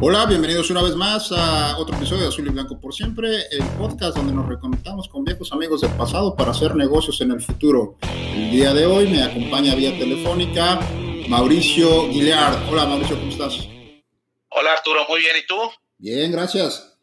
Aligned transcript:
Hola, 0.00 0.26
bienvenidos 0.26 0.70
una 0.70 0.82
vez 0.82 0.96
más 0.96 1.30
a 1.32 1.78
otro 1.78 1.96
episodio 1.96 2.22
de 2.22 2.28
Azul 2.28 2.46
y 2.46 2.50
Blanco 2.50 2.78
por 2.80 2.92
siempre, 2.92 3.46
el 3.50 3.62
podcast 3.78 4.16
donde 4.16 4.32
nos 4.32 4.46
reconectamos 4.48 5.08
con 5.08 5.24
viejos 5.24 5.52
amigos 5.52 5.80
del 5.82 5.92
pasado 5.92 6.34
para 6.34 6.50
hacer 6.50 6.74
negocios 6.74 7.20
en 7.20 7.30
el 7.30 7.40
futuro. 7.40 7.96
El 8.02 8.50
día 8.50 8.74
de 8.74 8.86
hoy 8.86 9.08
me 9.08 9.22
acompaña 9.22 9.74
vía 9.74 9.96
telefónica 9.96 10.80
Mauricio 11.28 12.08
Guillard. 12.08 12.68
Hola 12.68 12.86
Mauricio, 12.86 13.16
¿cómo 13.16 13.30
estás? 13.30 13.68
Hola 14.48 14.72
Arturo, 14.72 15.06
muy 15.08 15.20
bien, 15.20 15.36
¿y 15.42 15.46
tú? 15.46 15.56
Bien, 15.98 16.32
gracias. 16.32 16.98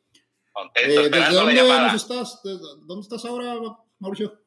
Contento, 0.51 1.01
eh, 1.01 1.09
¿Desde 1.09 1.33
dónde 1.33 1.95
estás? 1.95 2.41
¿Dónde 2.43 3.01
estás 3.01 3.25
ahora, 3.25 3.55
Mauricio? 3.99 4.37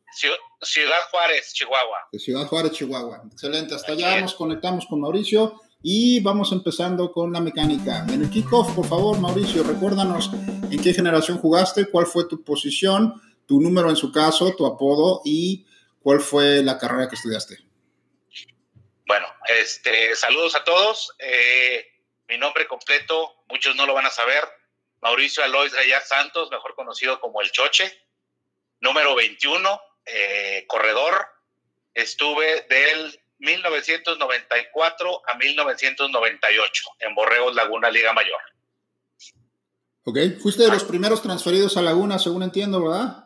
Ciudad 0.63 0.99
Juárez, 1.11 1.53
Chihuahua. 1.55 1.99
De 2.13 2.19
Ciudad 2.19 2.47
Juárez, 2.47 2.73
Chihuahua. 2.73 3.23
Excelente, 3.33 3.75
hasta 3.75 3.93
allá 3.93 4.21
nos 4.21 4.35
conectamos 4.35 4.87
con 4.87 5.01
Mauricio. 5.01 5.61
Y 5.87 6.21
vamos 6.21 6.51
empezando 6.51 7.13
con 7.13 7.31
la 7.31 7.41
mecánica. 7.41 8.07
En 8.09 8.23
el 8.23 8.31
kickoff, 8.31 8.75
por 8.75 8.87
favor, 8.89 9.21
Mauricio, 9.21 9.63
recuérdanos 9.63 10.31
en 10.71 10.83
qué 10.83 10.95
generación 10.95 11.37
jugaste, 11.37 11.91
cuál 11.91 12.07
fue 12.07 12.27
tu 12.27 12.43
posición, 12.43 13.21
tu 13.47 13.61
número 13.61 13.91
en 13.91 13.97
su 13.97 14.11
caso, 14.11 14.57
tu 14.57 14.65
apodo 14.65 15.21
y 15.27 15.67
cuál 16.03 16.23
fue 16.23 16.63
la 16.63 16.79
carrera 16.79 17.07
que 17.07 17.17
estudiaste. 17.17 17.59
Bueno, 19.07 19.27
este, 19.47 20.17
saludos 20.17 20.55
a 20.55 20.65
todos. 20.65 21.15
Eh, 21.19 21.85
mi 22.29 22.39
nombre 22.39 22.67
completo, 22.67 23.45
muchos 23.51 23.77
no 23.77 23.85
lo 23.85 23.93
van 23.93 24.07
a 24.07 24.11
saber. 24.11 24.43
Mauricio 25.03 25.45
Alois 25.45 25.75
Gallar 25.75 26.01
Santos, 26.01 26.51
mejor 26.51 26.75
conocido 26.75 27.21
como 27.21 27.43
El 27.43 27.53
Choche. 27.53 27.93
Número 28.81 29.15
21, 29.15 29.81
eh, 30.07 30.65
corredor. 30.67 31.27
Estuve 31.93 32.63
del 32.71 33.21
1994 33.45 35.23
a 35.29 35.37
1998 35.37 36.85
en 37.01 37.15
Borregos 37.15 37.55
Laguna 37.55 37.91
Liga 37.91 38.13
Mayor. 38.13 38.41
Ok, 40.05 40.19
fuiste 40.43 40.65
de 40.65 40.71
los 40.71 40.85
primeros 40.85 41.23
transferidos 41.23 41.77
a 41.77 41.83
Laguna, 41.83 42.19
según 42.19 42.43
entiendo, 42.43 42.83
¿verdad? 42.83 43.25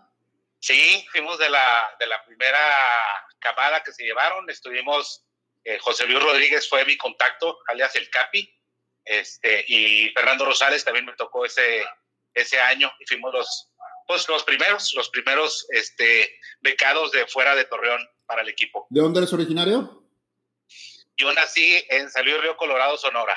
Sí, 0.61 1.07
fuimos 1.11 1.39
de 1.39 1.51
la, 1.51 1.91
de 1.99 2.07
la 2.07 2.25
primera 2.25 2.59
camada 3.41 3.83
que 3.83 3.93
se 3.93 4.05
llevaron. 4.05 4.49
Estuvimos, 4.49 5.25
eh, 5.65 5.79
José 5.81 6.07
Luis 6.07 6.23
Rodríguez 6.23 6.69
fue 6.69 6.85
mi 6.85 6.97
contacto, 6.97 7.59
alias 7.67 7.97
el 7.97 8.09
Capi, 8.11 8.49
este, 9.05 9.65
y 9.67 10.11
Fernando 10.11 10.45
Rosales 10.45 10.85
también 10.85 11.07
me 11.07 11.15
tocó 11.15 11.45
ese, 11.45 11.85
ese 12.35 12.61
año 12.61 12.93
y 13.01 13.07
fuimos 13.07 13.33
los, 13.33 13.71
pues, 14.07 14.29
los 14.29 14.45
primeros, 14.45 14.95
los 14.95 15.09
primeros 15.11 15.67
este, 15.71 16.39
becados 16.61 17.11
de 17.13 17.27
fuera 17.27 17.57
de 17.57 17.65
Torreón 17.65 18.01
para 18.27 18.43
el 18.43 18.49
equipo. 18.49 18.87
¿De 18.91 19.01
dónde 19.01 19.21
eres 19.21 19.33
originario? 19.33 20.05
Yo 21.19 21.33
nací 21.33 21.85
en 21.89 22.09
San 22.11 22.25
Río 22.25 22.57
Colorado, 22.57 22.97
Sonora. 22.97 23.37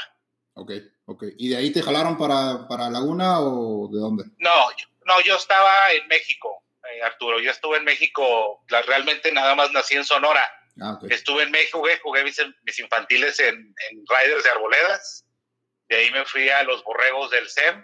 Ok, 0.53 0.71
ok. 1.05 1.23
¿Y 1.37 1.49
de 1.49 1.57
ahí 1.57 1.71
te 1.71 1.81
jalaron 1.81 2.15
para, 2.15 2.67
para 2.67 2.89
Laguna 2.91 3.39
o 3.41 3.89
de 3.91 3.99
dónde? 3.99 4.25
No, 4.37 4.69
no, 5.05 5.21
yo 5.21 5.35
estaba 5.35 5.91
en 5.91 6.07
México, 6.07 6.63
eh, 6.93 7.01
Arturo. 7.01 7.39
Yo 7.39 7.49
estuve 7.49 7.77
en 7.77 7.83
México, 7.83 8.63
realmente 8.67 9.31
nada 9.31 9.55
más 9.55 9.71
nací 9.71 9.95
en 9.95 10.05
Sonora. 10.05 10.47
Ah, 10.79 10.99
Estuve 11.09 11.43
en 11.43 11.51
México, 11.51 11.83
jugué, 12.03 12.23
mis, 12.23 12.79
infantiles 12.79 13.39
en, 13.39 13.73
Riders 14.07 14.43
de 14.43 14.49
Arboledas. 14.49 15.25
De 15.89 15.97
ahí 15.97 16.11
me 16.11 16.23
fui 16.25 16.49
a 16.49 16.63
los 16.63 16.83
Borregos 16.83 17.31
del 17.31 17.49
SEM. 17.49 17.83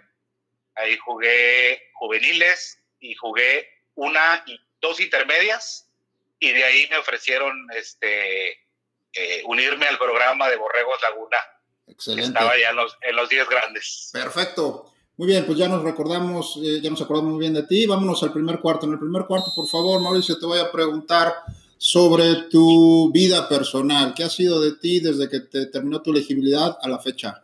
Ahí 0.76 0.96
jugué 0.98 1.90
juveniles 1.94 2.80
y 3.00 3.14
jugué 3.14 3.68
una 3.94 4.42
y 4.46 4.58
dos 4.80 5.00
intermedias. 5.00 5.90
Y 6.38 6.52
de 6.52 6.64
ahí 6.64 6.86
me 6.88 6.98
ofrecieron 6.98 7.66
este, 7.74 8.67
eh, 9.12 9.42
unirme 9.46 9.86
al 9.86 9.98
programa 9.98 10.48
de 10.48 10.56
Borregos 10.56 11.00
Laguna. 11.02 11.38
Excelente. 11.86 12.28
Estaba 12.28 12.58
ya 12.58 12.70
en 12.70 12.76
los, 12.76 12.96
en 13.00 13.16
los 13.16 13.28
10 13.28 13.48
grandes. 13.48 14.10
Perfecto. 14.12 14.92
Muy 15.16 15.26
bien, 15.26 15.46
pues 15.46 15.58
ya 15.58 15.66
nos 15.66 15.82
recordamos, 15.82 16.60
eh, 16.62 16.80
ya 16.80 16.90
nos 16.90 17.00
acordamos 17.00 17.32
muy 17.32 17.40
bien 17.40 17.54
de 17.54 17.64
ti. 17.64 17.86
Vámonos 17.86 18.22
al 18.22 18.32
primer 18.32 18.60
cuarto. 18.60 18.86
En 18.86 18.92
el 18.92 18.98
primer 18.98 19.24
cuarto, 19.26 19.50
por 19.54 19.66
favor, 19.68 20.00
Mauricio, 20.00 20.38
te 20.38 20.46
voy 20.46 20.60
a 20.60 20.70
preguntar 20.70 21.34
sobre 21.76 22.48
tu 22.50 23.10
vida 23.12 23.48
personal. 23.48 24.14
¿Qué 24.14 24.24
ha 24.24 24.30
sido 24.30 24.60
de 24.60 24.76
ti 24.76 25.00
desde 25.00 25.28
que 25.28 25.40
te 25.40 25.66
terminó 25.66 26.02
tu 26.02 26.12
elegibilidad 26.12 26.78
a 26.80 26.88
la 26.88 26.98
fecha? 26.98 27.42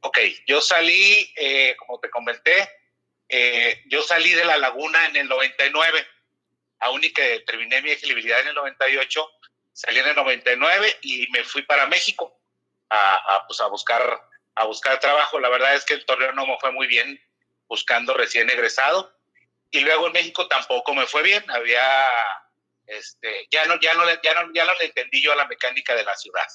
Ok, 0.00 0.18
yo 0.46 0.60
salí, 0.60 1.32
eh, 1.36 1.76
como 1.78 1.98
te 2.00 2.10
comenté, 2.10 2.68
yo 3.86 4.02
salí 4.02 4.30
de 4.30 4.44
la 4.44 4.58
laguna 4.58 5.06
en 5.06 5.16
el 5.16 5.28
99, 5.28 6.06
aún 6.80 7.02
y 7.02 7.12
que 7.12 7.42
terminé 7.46 7.82
mi 7.82 7.90
elegibilidad 7.90 8.40
en 8.40 8.48
el 8.48 8.54
98, 8.54 9.28
salí 9.74 9.98
en 9.98 10.06
el 10.06 10.14
99 10.14 10.98
y 11.02 11.26
me 11.32 11.44
fui 11.44 11.62
para 11.62 11.86
México 11.86 12.40
a, 12.88 13.44
pues 13.46 13.60
a, 13.60 13.66
buscar, 13.66 14.02
a 14.54 14.64
buscar 14.64 15.00
trabajo. 15.00 15.40
La 15.40 15.48
verdad 15.48 15.74
es 15.74 15.84
que 15.84 15.94
el 15.94 16.06
torneo 16.06 16.32
no 16.32 16.46
me 16.46 16.56
fue 16.60 16.70
muy 16.70 16.86
bien 16.86 17.20
buscando 17.66 18.14
recién 18.14 18.48
egresado. 18.48 19.12
Y 19.70 19.80
luego 19.80 20.06
en 20.06 20.12
México 20.12 20.46
tampoco 20.46 20.94
me 20.94 21.06
fue 21.06 21.22
bien. 21.24 21.44
Había, 21.50 22.04
este, 22.86 23.48
ya 23.50 23.64
no, 23.66 23.78
ya 23.80 23.92
no, 23.94 24.04
ya 24.22 24.34
no, 24.34 24.52
ya 24.54 24.64
no 24.64 24.74
le 24.74 24.86
entendí 24.86 25.20
yo 25.20 25.32
a 25.32 25.36
la 25.36 25.48
mecánica 25.48 25.94
de 25.96 26.04
la 26.04 26.16
ciudad, 26.16 26.46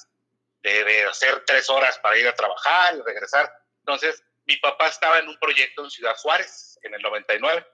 de, 0.62 0.84
de 0.84 1.04
hacer 1.04 1.44
tres 1.44 1.68
horas 1.68 1.98
para 1.98 2.16
ir 2.16 2.26
a 2.26 2.34
trabajar 2.34 2.96
y 2.96 3.02
regresar. 3.02 3.52
Entonces, 3.80 4.24
mi 4.46 4.56
papá 4.56 4.88
estaba 4.88 5.18
en 5.18 5.28
un 5.28 5.38
proyecto 5.38 5.84
en 5.84 5.90
Ciudad 5.90 6.16
Juárez 6.16 6.78
en 6.82 6.94
el 6.94 7.02
99 7.02 7.66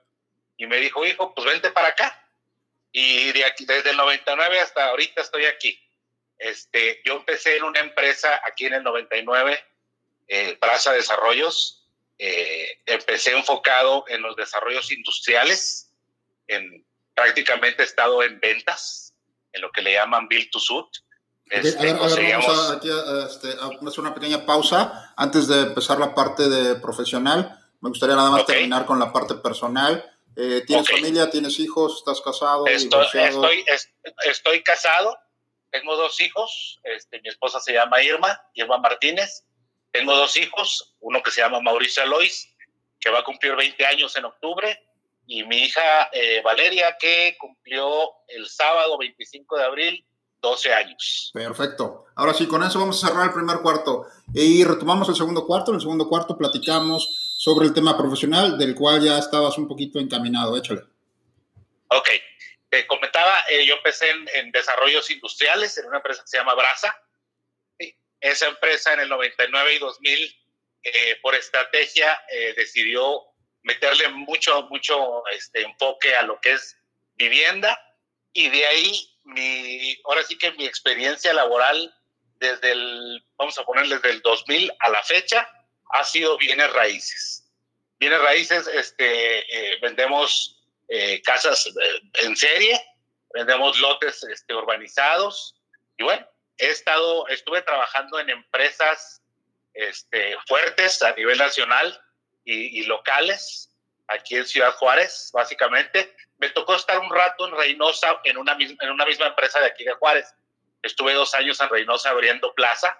y 0.57 0.67
me 0.67 0.77
dijo, 0.77 1.05
hijo, 1.05 1.33
pues 1.33 1.47
vente 1.47 1.71
para 1.71 1.87
acá 1.87 2.26
y 2.99 3.31
de 3.31 3.45
aquí, 3.45 3.63
desde 3.63 3.91
el 3.91 3.97
99 3.97 4.59
hasta 4.59 4.85
ahorita 4.87 5.21
estoy 5.21 5.45
aquí. 5.45 5.79
Este, 6.35 6.99
yo 7.05 7.17
empecé 7.17 7.57
en 7.57 7.63
una 7.63 7.79
empresa 7.79 8.41
aquí 8.43 8.65
en 8.65 8.73
el 8.73 8.83
99, 8.83 9.59
eh, 10.27 10.57
Plaza 10.59 10.93
Desarrollos. 10.93 11.87
Eh, 12.17 12.81
empecé 12.87 13.37
enfocado 13.37 14.05
en 14.07 14.23
los 14.23 14.35
desarrollos 14.35 14.91
industriales. 14.91 15.93
En, 16.47 16.87
prácticamente 17.13 17.83
he 17.83 17.85
estado 17.85 18.23
en 18.23 18.39
ventas, 18.39 19.13
en 19.53 19.61
lo 19.61 19.71
que 19.71 19.83
le 19.83 19.93
llaman 19.93 20.27
Build 20.27 20.49
to 20.49 20.57
Suit. 20.57 20.87
Este, 21.51 21.77
a 21.77 21.93
ver, 21.93 21.97
vamos 21.97 22.71
a, 22.71 22.73
aquí, 22.77 22.89
este, 23.29 23.49
a 23.49 23.87
hacer 23.87 23.99
una 23.99 24.15
pequeña 24.15 24.43
pausa 24.43 25.13
antes 25.15 25.47
de 25.47 25.61
empezar 25.61 25.99
la 25.99 26.15
parte 26.15 26.49
de 26.49 26.73
profesional. 26.77 27.63
Me 27.79 27.89
gustaría 27.89 28.15
nada 28.15 28.31
más 28.31 28.47
terminar 28.47 28.87
con 28.87 28.97
la 28.97 29.13
parte 29.13 29.35
personal. 29.35 30.03
Eh, 30.39 30.61
¿Tienes 30.67 30.87
familia? 30.87 31.29
¿Tienes 31.31 31.59
hijos? 31.59 31.97
¿Estás 31.97 32.21
casado? 32.21 32.67
Estoy, 32.67 33.65
estoy, 34.29 34.61
casado, 34.61 35.17
tengo 35.71 35.95
dos 35.95 36.21
hijos, 36.21 36.79
este, 36.83 37.19
mi 37.21 37.29
esposa 37.29 37.59
se 37.59 37.73
llama 37.73 38.03
Irma, 38.03 38.39
Irma 38.53 38.77
Martínez, 38.77 39.45
tengo 39.91 40.15
dos 40.15 40.37
hijos, 40.37 40.95
uno 40.99 41.23
que 41.23 41.31
se 41.31 41.41
llama 41.41 41.59
Mauricio 41.59 42.03
Alois, 42.03 42.53
que 42.99 43.09
va 43.09 43.19
a 43.19 43.23
cumplir 43.23 43.55
20 43.55 43.83
años 43.87 44.15
en 44.15 44.25
octubre, 44.25 44.79
y 45.25 45.43
mi 45.43 45.63
hija 45.63 46.09
eh, 46.13 46.41
Valeria, 46.43 46.95
que 46.99 47.35
cumplió 47.39 48.11
el 48.27 48.47
sábado 48.47 48.95
25 48.99 49.57
de 49.57 49.63
abril 49.63 50.05
12 50.41 50.73
años. 50.73 51.31
Perfecto. 51.33 52.05
Ahora 52.15 52.33
sí, 52.33 52.47
con 52.47 52.63
eso 52.63 52.79
vamos 52.79 53.03
a 53.03 53.07
cerrar 53.07 53.25
el 53.25 53.33
primer 53.33 53.59
cuarto 53.59 54.07
y 54.33 54.63
retomamos 54.63 55.09
el 55.09 55.15
segundo 55.15 55.45
cuarto. 55.45 55.71
En 55.71 55.75
el 55.75 55.81
segundo 55.81 56.07
cuarto 56.07 56.37
platicamos 56.37 57.35
sobre 57.37 57.67
el 57.67 57.73
tema 57.73 57.97
profesional 57.97 58.57
del 58.57 58.75
cual 58.75 59.01
ya 59.01 59.17
estabas 59.17 59.57
un 59.57 59.67
poquito 59.67 59.99
encaminado. 59.99 60.57
Échale. 60.57 60.81
Ok. 61.89 62.09
Te 62.69 62.85
comentaba, 62.85 63.45
eh, 63.49 63.65
yo 63.65 63.75
empecé 63.75 64.09
en, 64.09 64.51
desarrollos 64.51 65.09
industriales 65.09 65.77
en 65.77 65.85
una 65.85 65.97
empresa 65.97 66.21
que 66.21 66.27
se 66.27 66.37
llama 66.37 66.53
Brasa. 66.53 66.95
Esa 68.19 68.47
empresa 68.47 68.93
en 68.93 69.01
el 69.01 69.09
99 69.09 69.75
y 69.75 69.79
2000, 69.79 70.35
eh, 70.83 71.19
por 71.21 71.35
estrategia, 71.35 72.19
eh, 72.29 72.53
decidió 72.57 73.21
meterle 73.61 74.09
mucho, 74.09 74.63
mucho 74.69 75.25
este, 75.27 75.61
enfoque 75.61 76.15
a 76.15 76.23
lo 76.23 76.39
que 76.41 76.53
es 76.53 76.75
vivienda 77.15 77.79
y 78.33 78.49
de 78.49 78.65
ahí, 78.65 79.16
mi, 79.27 79.95
ahora 80.05 80.23
sí 80.23 80.37
que 80.37 80.51
mi 80.53 80.65
experiencia 80.65 81.33
laboral 81.33 81.93
desde 82.39 82.71
el, 82.71 83.23
vamos 83.37 83.57
a 83.57 83.63
ponerle 83.63 83.95
desde 83.95 84.11
el 84.11 84.21
2000 84.21 84.71
a 84.79 84.89
la 84.89 85.03
fecha, 85.03 85.49
ha 85.91 86.03
sido 86.03 86.37
bienes 86.37 86.71
raíces. 86.73 87.49
Bienes 87.99 88.21
raíces, 88.21 88.67
este, 88.67 89.39
eh, 89.39 89.79
vendemos 89.81 90.63
eh, 90.87 91.21
casas 91.23 91.65
eh, 91.65 92.01
en 92.25 92.35
serie, 92.35 92.79
vendemos 93.33 93.79
lotes 93.79 94.23
este, 94.23 94.53
urbanizados 94.53 95.55
y 95.97 96.03
bueno, 96.03 96.27
he 96.57 96.67
estado, 96.67 97.27
estuve 97.27 97.61
trabajando 97.61 98.19
en 98.19 98.29
empresas 98.29 99.21
este, 99.73 100.37
fuertes 100.47 101.01
a 101.01 101.13
nivel 101.13 101.37
nacional 101.37 102.01
y, 102.45 102.83
locales, 102.83 103.69
aquí 104.07 104.35
en 104.35 104.45
Ciudad 104.45 104.73
Juárez, 104.73 105.31
básicamente. 105.33 106.15
Me 106.37 106.49
tocó 106.49 106.75
estar 106.75 106.99
un 106.99 107.09
rato 107.09 107.47
en 107.47 107.55
Reynosa, 107.55 108.19
en 108.23 108.37
una, 108.37 108.55
misma, 108.55 108.77
en 108.81 108.91
una 108.91 109.05
misma 109.05 109.27
empresa 109.27 109.59
de 109.59 109.67
aquí 109.67 109.83
de 109.83 109.93
Juárez. 109.93 110.33
Estuve 110.81 111.13
dos 111.13 111.33
años 111.33 111.59
en 111.59 111.69
Reynosa 111.69 112.09
abriendo 112.09 112.53
plaza, 112.53 112.97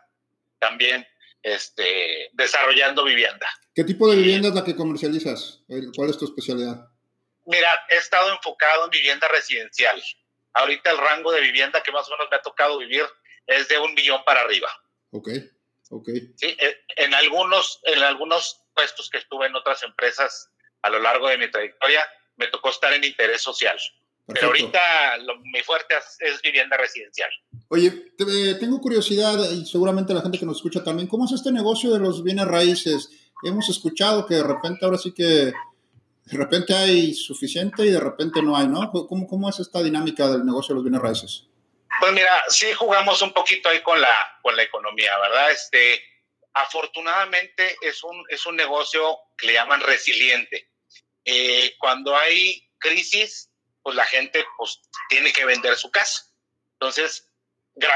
también 0.60 1.08
este, 1.44 2.30
desarrollando 2.34 3.04
vivienda. 3.04 3.48
¿Qué 3.74 3.84
tipo 3.84 4.10
de 4.10 4.18
vivienda 4.18 4.50
es 4.50 4.56
la 4.56 4.64
que 4.64 4.76
comercializas? 4.76 5.62
¿Cuál 5.96 6.10
es 6.10 6.18
tu 6.18 6.26
especialidad? 6.26 6.90
Mira, 7.46 7.70
he 7.90 7.98
estado 7.98 8.32
enfocado 8.34 8.86
en 8.86 8.90
vivienda 8.90 9.28
residencial. 9.30 10.02
Ahorita 10.54 10.92
el 10.92 10.98
rango 10.98 11.32
de 11.32 11.42
vivienda 11.42 11.82
que 11.84 11.92
más 11.92 12.08
o 12.08 12.12
menos 12.12 12.28
me 12.30 12.38
ha 12.38 12.42
tocado 12.42 12.80
vivir 12.80 13.06
es 13.46 13.68
de 13.68 13.78
un 13.78 13.94
millón 13.94 14.22
para 14.26 14.42
arriba. 14.42 14.70
Ok, 15.12 15.30
ok. 15.92 16.10
Sí, 16.36 16.58
eh, 16.60 16.82
en 16.98 17.14
algunos, 17.14 17.80
en 17.84 18.04
algunos 18.04 18.62
puestos 18.74 19.10
que 19.10 19.20
estuve 19.20 19.46
en 19.46 19.56
otras 19.56 19.84
empresas 19.84 20.52
a 20.82 20.90
lo 20.90 21.00
largo 21.00 21.28
de 21.28 21.38
mi 21.38 21.50
trayectoria, 21.50 22.06
me 22.36 22.48
tocó 22.48 22.70
estar 22.70 22.94
en 22.94 23.04
interés 23.04 23.42
social. 23.42 23.78
Pero 24.28 24.48
ahorita 24.48 25.18
lo, 25.20 25.38
mi 25.40 25.62
fuerte 25.62 25.96
es, 26.20 26.42
vivienda 26.42 26.76
residencial. 26.76 27.30
Oye, 27.70 27.92
tengo 28.60 28.82
curiosidad 28.82 29.38
y 29.52 29.66
seguramente 29.66 30.14
la 30.14 30.22
gente 30.22 30.38
que 30.38 30.46
nos 30.46 30.58
escucha 30.58 30.84
también, 30.84 31.08
¿cómo 31.08 31.26
es 31.26 31.32
este 31.32 31.52
negocio 31.52 31.94
de 31.94 32.00
los 32.00 32.24
bienes 32.24 32.46
raíces? 32.46 33.10
Hemos 33.44 33.70
escuchado 33.70 34.26
que 34.26 34.36
de 34.36 34.44
repente 34.44 34.84
ahora 34.84 34.98
sí 34.98 35.14
que 35.14 35.24
de 35.24 36.38
repente 36.38 36.76
hay 36.76 37.14
suficiente 37.14 37.86
y 37.86 37.92
de 37.92 38.00
repente 38.00 38.42
no 38.42 38.58
hay, 38.58 38.68
¿no? 38.68 38.92
¿Cómo, 38.92 39.28
cómo 39.28 39.50
es 39.50 39.60
esta 39.60 39.82
dinámica 39.82 40.28
del 40.28 40.46
negocio 40.46 40.74
de 40.74 40.76
los 40.76 40.84
bienes 40.84 41.02
raíces? 41.02 41.48
Pues 42.02 42.12
mira, 42.12 42.44
sí 42.50 42.74
jugamos 42.74 43.22
un 43.22 43.32
poquito 43.32 43.70
ahí 43.70 43.82
con 43.82 44.00
la, 44.00 44.14
con 44.42 44.56
la 44.56 44.64
economía, 44.64 45.12
¿verdad? 45.20 45.52
Este, 45.52 46.02
afortunadamente 46.62 47.78
es 47.82 48.04
un, 48.04 48.26
es 48.30 48.46
un 48.46 48.56
negocio 48.56 49.18
que 49.38 49.48
le 49.48 49.54
llaman 49.54 49.82
resiliente. 49.82 50.70
Eh, 51.26 51.76
cuando 51.80 52.16
hay 52.16 52.70
crisis, 52.80 53.52
pues 53.82 53.96
la 53.96 54.06
gente 54.06 54.46
pues, 54.58 54.82
tiene 55.10 55.32
que 55.34 55.46
vender 55.46 55.76
su 55.76 55.92
casa. 55.92 56.26
Entonces, 56.74 57.30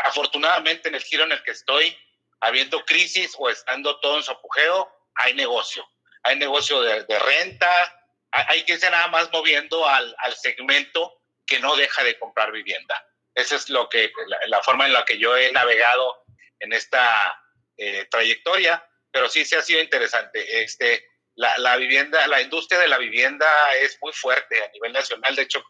afortunadamente 0.04 0.90
en 0.90 0.96
el 0.96 1.04
giro 1.04 1.24
en 1.24 1.32
el 1.32 1.44
que 1.44 1.52
estoy, 1.52 1.98
habiendo 2.40 2.84
crisis 2.86 3.36
o 3.38 3.50
estando 3.50 4.00
todo 4.00 4.18
en 4.18 4.24
su 4.24 4.32
apogeo, 4.32 4.92
hay 5.16 5.34
negocio. 5.34 5.88
Hay 6.24 6.38
negocio 6.38 6.82
de, 6.82 7.20
renta, 7.20 8.06
hay, 8.32 8.64
que 8.64 8.74
irse 8.74 8.90
nada 8.90 9.08
más 9.08 9.32
moviendo 9.32 9.88
al, 9.88 10.16
al 10.20 10.36
segmento 10.36 11.22
que 11.46 11.60
no 11.60 11.76
deja 11.76 12.04
de 12.04 12.18
comprar 12.20 12.52
vivienda. 12.52 13.06
Esa 13.34 13.56
es 13.56 13.70
lo 13.70 13.90
que, 13.90 14.12
la, 14.48 14.62
forma 14.62 14.86
en 14.86 14.94
la 14.94 15.06
que 15.06 15.18
yo 15.18 15.36
he 15.36 15.52
navegado 15.52 16.26
en 16.60 16.74
esta 16.74 17.38
eh, 17.84 18.08
trayectoria, 18.12 18.88
pero 19.12 19.28
sí 19.28 19.44
se 19.44 19.56
ha 19.56 19.62
sido 19.64 19.82
interesante. 19.82 20.62
Este, 20.64 21.04
la, 21.34 21.58
la, 21.58 21.78
vivienda, 21.78 22.28
la 22.28 22.40
industria 22.40 22.80
de 22.80 22.88
la 22.88 23.00
vivienda 23.00 23.48
es 23.82 23.98
muy 24.04 24.14
fuerte 24.14 24.64
a 24.64 24.70
nivel 24.72 24.94
nacional. 24.94 25.36
De 25.36 25.42
hecho, 25.42 25.64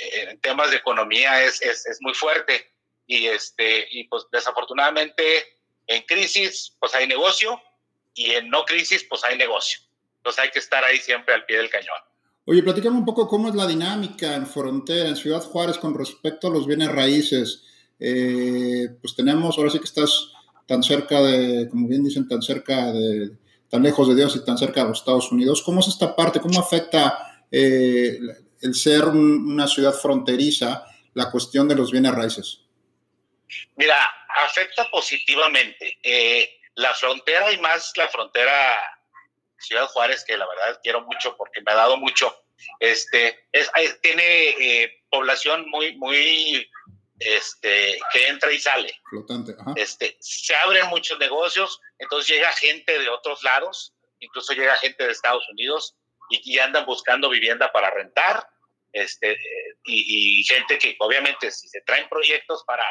eh, 0.00 0.30
en 0.30 0.40
temas 0.40 0.72
de 0.72 0.78
economía 0.78 1.44
es, 1.44 1.62
es, 1.62 1.86
es, 1.86 1.98
muy 2.00 2.12
fuerte. 2.12 2.72
Y, 3.06 3.26
este, 3.26 3.86
y 3.88 4.08
pues 4.08 4.24
desafortunadamente 4.32 5.60
en 5.86 6.02
crisis 6.02 6.74
pues 6.80 6.92
hay 6.94 7.06
negocio 7.06 7.62
y 8.14 8.32
en 8.32 8.50
no 8.50 8.64
crisis 8.64 9.04
pues 9.08 9.22
hay 9.22 9.38
negocio. 9.38 9.78
Entonces 10.16 10.42
hay 10.42 10.50
que 10.50 10.58
estar 10.58 10.82
ahí 10.82 10.98
siempre 10.98 11.34
al 11.34 11.46
pie 11.46 11.58
del 11.58 11.70
cañón. 11.70 12.00
Oye, 12.46 12.64
platícame 12.64 12.96
un 12.96 13.04
poco 13.04 13.28
cómo 13.28 13.48
es 13.48 13.54
la 13.54 13.68
dinámica 13.68 14.34
en 14.34 14.48
frontera, 14.48 15.08
en 15.08 15.14
Ciudad 15.14 15.42
Juárez, 15.42 15.78
con 15.78 15.96
respecto 15.96 16.48
a 16.48 16.50
los 16.50 16.66
bienes 16.66 16.90
raíces. 16.90 17.62
Eh, 18.00 18.88
pues 19.00 19.14
tenemos, 19.14 19.56
ahora 19.56 19.70
sí 19.70 19.78
que 19.78 19.84
estás 19.84 20.33
tan 20.66 20.82
cerca 20.82 21.20
de, 21.20 21.68
como 21.68 21.88
bien 21.88 22.04
dicen, 22.04 22.28
tan 22.28 22.42
cerca 22.42 22.92
de, 22.92 23.32
tan 23.68 23.82
lejos 23.82 24.08
de 24.08 24.14
Dios 24.14 24.36
y 24.36 24.44
tan 24.44 24.58
cerca 24.58 24.82
de 24.82 24.88
los 24.88 24.98
Estados 24.98 25.30
Unidos. 25.32 25.62
¿Cómo 25.62 25.80
es 25.80 25.88
esta 25.88 26.14
parte? 26.14 26.40
¿Cómo 26.40 26.60
afecta 26.60 27.44
eh, 27.50 28.18
el 28.60 28.74
ser 28.74 29.04
una 29.04 29.66
ciudad 29.66 29.92
fronteriza 29.92 30.84
la 31.14 31.30
cuestión 31.30 31.68
de 31.68 31.74
los 31.74 31.90
bienes 31.90 32.14
raíces? 32.14 32.60
Mira, 33.76 33.96
afecta 34.46 34.88
positivamente. 34.90 35.98
Eh, 36.02 36.48
la 36.76 36.92
frontera 36.94 37.52
y 37.52 37.58
más 37.58 37.92
la 37.96 38.08
frontera 38.08 38.80
Ciudad 39.58 39.86
Juárez, 39.86 40.24
que 40.24 40.36
la 40.36 40.46
verdad 40.46 40.80
quiero 40.82 41.02
mucho 41.02 41.36
porque 41.36 41.62
me 41.62 41.72
ha 41.72 41.76
dado 41.76 41.96
mucho, 41.96 42.44
este, 42.80 43.46
es, 43.52 43.70
tiene 44.02 44.50
eh, 44.50 45.02
población 45.10 45.68
muy, 45.70 45.96
muy, 45.96 46.68
este, 47.18 47.98
que 48.12 48.28
entra 48.28 48.52
y 48.52 48.58
sale. 48.58 49.00
Flotante, 49.08 49.54
Este, 49.76 50.16
se 50.20 50.54
abren 50.56 50.88
muchos 50.88 51.18
negocios, 51.18 51.80
entonces 51.98 52.36
llega 52.36 52.52
gente 52.52 52.98
de 52.98 53.08
otros 53.08 53.42
lados, 53.42 53.94
incluso 54.18 54.52
llega 54.52 54.76
gente 54.76 55.04
de 55.04 55.12
Estados 55.12 55.48
Unidos 55.50 55.96
y, 56.30 56.58
andan 56.58 56.86
buscando 56.86 57.28
vivienda 57.28 57.70
para 57.70 57.90
rentar, 57.90 58.48
este, 58.92 59.38
y, 59.84 60.40
y, 60.40 60.44
gente 60.44 60.78
que 60.78 60.96
obviamente 61.00 61.50
si 61.50 61.68
se 61.68 61.80
traen 61.82 62.08
proyectos 62.08 62.64
para 62.64 62.86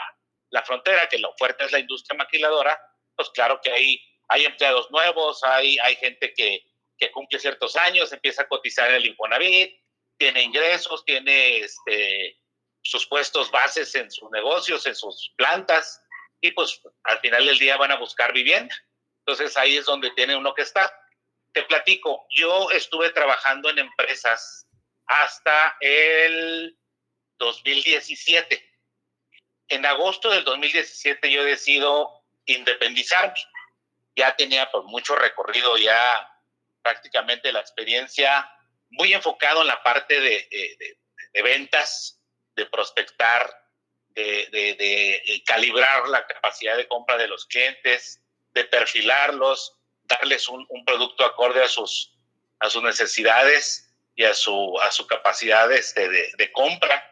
la 0.50 0.62
frontera, 0.64 1.08
que 1.10 1.18
lo 1.18 1.34
fuerte 1.38 1.66
es 1.66 1.72
la 1.72 1.80
industria 1.80 2.18
maquiladora, 2.18 2.80
pues 3.16 3.30
claro 3.32 3.60
que 3.64 3.72
hay 3.72 4.00
hay 4.30 4.46
empleados 4.46 4.90
nuevos, 4.92 5.44
hay, 5.44 5.78
hay 5.80 5.96
gente 5.96 6.34
que, 6.34 6.64
que 6.98 7.12
cumple 7.12 7.40
ciertos 7.40 7.76
años, 7.76 8.12
empieza 8.12 8.44
a 8.44 8.48
cotizar 8.48 8.90
en 8.90 8.96
el 8.96 9.06
Infonavit, 9.06 9.80
tiene 10.18 10.44
ingresos, 10.44 11.04
tiene 11.06 11.60
este, 11.60 12.38
sus 12.84 13.08
puestos 13.08 13.50
bases 13.52 13.94
en 13.96 14.12
sus 14.12 14.30
negocios, 14.32 14.86
en 14.86 14.96
sus 14.96 15.34
plantas, 15.38 16.04
y 16.42 16.52
pues 16.52 16.82
al 17.04 17.20
final 17.20 17.46
del 17.46 17.58
día 17.58 17.78
van 17.78 17.92
a 17.92 17.98
buscar 17.98 18.34
vivienda. 18.34 18.76
Entonces 19.20 19.56
ahí 19.58 19.78
es 19.78 19.86
donde 19.86 20.12
tiene 20.12 20.36
uno 20.36 20.54
que 20.54 20.64
estar. 20.64 20.92
Te 21.54 21.64
platico, 21.64 22.26
yo 22.30 22.70
estuve 22.72 23.10
trabajando 23.12 23.70
en 23.70 23.80
empresas 23.80 24.68
hasta 25.06 25.78
el 25.80 26.78
2017. 27.38 28.72
En 29.70 29.86
agosto 29.86 30.30
del 30.30 30.44
2017 30.44 31.32
yo 31.32 31.44
decido 31.44 32.24
independizarme 32.46 33.42
ya 34.16 34.36
tenía 34.36 34.70
pues, 34.72 34.84
mucho 34.86 35.16
recorrido, 35.16 35.78
ya 35.78 36.30
prácticamente 36.82 37.52
la 37.52 37.60
experiencia 37.60 38.50
muy 38.92 39.14
enfocado 39.14 39.62
en 39.62 39.68
la 39.68 39.82
parte 39.82 40.20
de, 40.20 40.48
de, 41.34 41.42
ventas, 41.42 42.22
de 42.56 42.66
prospectar, 42.68 43.50
de, 44.10 44.48
de, 44.52 45.44
calibrar 45.46 46.08
la 46.10 46.26
capacidad 46.28 46.78
de 46.78 46.88
compra 46.88 47.18
de 47.18 47.28
los 47.28 47.46
clientes, 47.46 48.22
de 48.52 48.66
perfilarlos, 48.66 49.78
darles 50.04 50.48
un, 50.48 50.66
un, 50.70 50.86
producto 50.86 51.26
acorde 51.26 51.64
a 51.64 51.68
sus, 51.68 52.14
a 52.60 52.70
sus 52.70 52.84
necesidades 52.84 53.92
y 54.16 54.24
a 54.24 54.34
su, 54.34 54.80
a 54.82 54.92
su 54.92 55.08
capacidad 55.08 55.72
este, 55.72 56.10
de, 56.10 56.52
compra. 56.52 57.10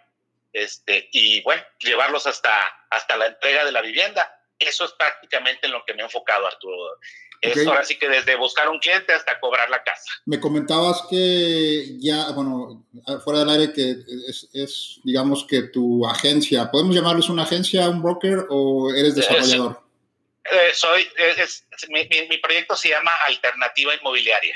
Este, 0.54 1.10
y 1.12 1.42
bueno, 1.42 1.64
llevarlos 1.80 2.28
hasta, 2.28 2.68
hasta 2.90 3.18
la 3.18 3.28
entrega 3.28 3.66
de 3.66 3.72
la 3.72 3.82
vivienda 3.82 4.41
eso 4.68 4.86
es 4.86 4.92
prácticamente 4.94 5.68
en 5.68 5.74
lo 5.74 5.84
que 5.86 5.94
me 5.94 6.02
he 6.02 6.06
enfocado, 6.06 6.48
Arturo. 6.48 7.00
Es 7.42 7.66
ahora 7.66 7.84
sí 7.84 7.98
que 7.98 8.08
desde 8.08 8.36
buscar 8.36 8.70
un 8.70 8.78
cliente 8.78 9.14
hasta 9.14 9.40
cobrar 9.40 9.68
la 9.70 9.84
casa. 9.84 10.12
Me 10.26 10.40
comentabas 10.40 11.04
que 11.10 11.98
ya, 12.00 12.30
bueno, 12.32 12.86
fuera 13.24 13.40
del 13.40 13.50
aire, 13.50 13.74
que 13.74 13.96
es, 14.54 15.00
digamos 15.04 15.46
que 15.46 15.64
tu 15.64 16.06
agencia, 16.06 16.70
¿podemos 16.70 16.96
llamarles 16.96 17.30
una 17.30 17.44
agencia, 17.44 17.90
un 17.90 18.04
broker 18.04 18.46
o 18.50 18.94
eres 18.94 19.16
desarrollador? 19.16 19.82
Eh, 20.44 20.72
soy, 20.74 21.08
mi, 21.90 22.08
mi 22.30 22.38
proyecto 22.38 22.76
se 22.76 22.90
llama 22.90 23.12
Alternativa 23.26 23.96
Inmobiliaria. 23.96 24.56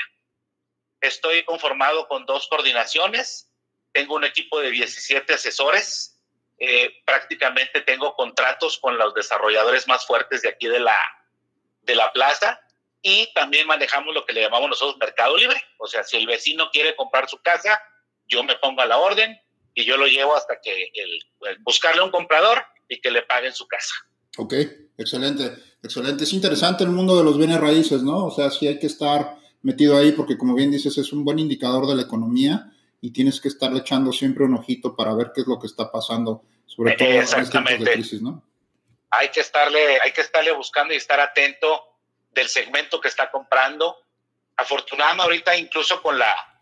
Estoy 1.00 1.44
conformado 1.44 2.06
con 2.06 2.24
dos 2.24 2.46
coordinaciones, 2.46 3.50
tengo 3.90 4.14
un 4.14 4.24
equipo 4.24 4.60
de 4.60 4.70
17 4.70 5.34
asesores 5.34 6.16
eh, 6.58 7.02
prácticamente 7.04 7.82
tengo 7.82 8.05
contratos 8.56 8.78
con 8.78 8.96
los 8.98 9.14
desarrolladores 9.14 9.86
más 9.88 10.06
fuertes 10.06 10.42
de 10.42 10.48
aquí 10.48 10.66
de 10.66 10.80
la, 10.80 10.96
de 11.82 11.94
la 11.94 12.12
plaza 12.12 12.58
y 13.02 13.28
también 13.34 13.66
manejamos 13.66 14.14
lo 14.14 14.24
que 14.24 14.32
le 14.32 14.42
llamamos 14.42 14.70
nosotros 14.70 14.96
mercado 14.98 15.36
libre. 15.36 15.60
O 15.78 15.86
sea, 15.86 16.02
si 16.02 16.16
el 16.16 16.26
vecino 16.26 16.70
quiere 16.72 16.96
comprar 16.96 17.28
su 17.28 17.38
casa, 17.42 17.80
yo 18.26 18.42
me 18.42 18.56
pongo 18.56 18.80
a 18.80 18.86
la 18.86 18.98
orden 18.98 19.38
y 19.74 19.84
yo 19.84 19.96
lo 19.96 20.06
llevo 20.06 20.34
hasta 20.34 20.58
que 20.62 20.90
el, 20.94 21.58
buscarle 21.60 22.02
un 22.02 22.10
comprador 22.10 22.62
y 22.88 23.00
que 23.00 23.10
le 23.10 23.22
paguen 23.22 23.52
su 23.52 23.66
casa. 23.68 23.94
Ok, 24.38 24.54
excelente, 24.98 25.52
excelente. 25.82 26.24
Es 26.24 26.32
interesante 26.32 26.84
el 26.84 26.90
mundo 26.90 27.16
de 27.16 27.24
los 27.24 27.38
bienes 27.38 27.60
raíces, 27.60 28.02
¿no? 28.02 28.26
O 28.26 28.30
sea, 28.30 28.50
sí 28.50 28.66
hay 28.66 28.78
que 28.78 28.86
estar 28.86 29.36
metido 29.62 29.96
ahí 29.96 30.12
porque 30.12 30.36
como 30.36 30.54
bien 30.54 30.70
dices, 30.70 30.98
es 30.98 31.12
un 31.12 31.24
buen 31.24 31.38
indicador 31.38 31.86
de 31.86 31.94
la 31.94 32.02
economía 32.02 32.72
y 33.00 33.10
tienes 33.12 33.40
que 33.40 33.48
estarle 33.48 33.80
echando 33.80 34.12
siempre 34.12 34.44
un 34.44 34.54
ojito 34.54 34.96
para 34.96 35.14
ver 35.14 35.32
qué 35.34 35.42
es 35.42 35.46
lo 35.46 35.58
que 35.58 35.66
está 35.66 35.92
pasando, 35.92 36.42
sobre 36.66 36.94
todo 36.94 37.08
en 37.08 37.80
de 37.80 37.92
crisis, 37.92 38.20
¿no? 38.20 38.42
Hay 39.10 39.30
que 39.30 39.40
estarle, 39.40 39.98
hay 40.02 40.12
que 40.12 40.20
estarle 40.20 40.50
buscando 40.52 40.92
y 40.92 40.96
estar 40.96 41.18
atento 41.20 41.96
del 42.30 42.48
segmento 42.48 43.00
que 43.00 43.08
está 43.08 43.30
comprando. 43.30 44.02
Afortunadamente 44.56 45.22
ahorita 45.22 45.56
incluso 45.56 46.02
con 46.02 46.18
la 46.18 46.52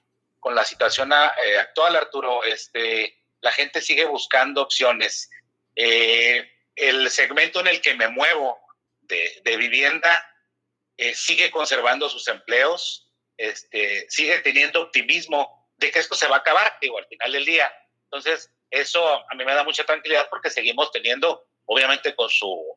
con 0.45 0.55
la 0.55 0.65
situación 0.65 1.11
eh, 1.11 1.59
actual, 1.59 1.97
Arturo, 1.97 2.45
este, 2.45 3.19
la 3.41 3.51
gente 3.51 3.81
sigue 3.81 4.05
buscando 4.05 4.61
opciones. 4.61 5.31
Eh, 5.75 6.47
el 6.77 7.11
segmento 7.11 7.61
en 7.61 7.69
el 7.69 7.81
que 7.81 7.95
me 7.95 8.09
muevo 8.09 8.61
de, 9.01 9.41
de 9.43 9.57
vivienda 9.57 10.31
eh, 10.99 11.15
sigue 11.15 11.51
conservando 11.51 12.11
sus 12.11 12.29
empleos, 12.29 13.11
este, 13.39 14.05
sigue 14.11 14.39
teniendo 14.41 14.83
optimismo 14.83 15.73
de 15.79 15.91
que 15.91 15.99
esto 15.99 16.15
se 16.15 16.29
va 16.29 16.37
a 16.37 16.41
acabar, 16.41 16.77
digo, 16.79 16.99
al 16.99 17.07
final 17.07 17.33
del 17.33 17.47
día. 17.47 17.73
Entonces, 18.05 18.51
eso 18.75 19.07
a 19.31 19.35
mí 19.35 19.45
me 19.45 19.55
da 19.55 19.65
mucha 19.65 19.85
tranquilidad 19.85 20.29
porque 20.29 20.51
seguimos 20.51 20.91
teniendo, 20.91 21.47
obviamente 21.67 22.15
con, 22.15 22.29
su, 22.29 22.77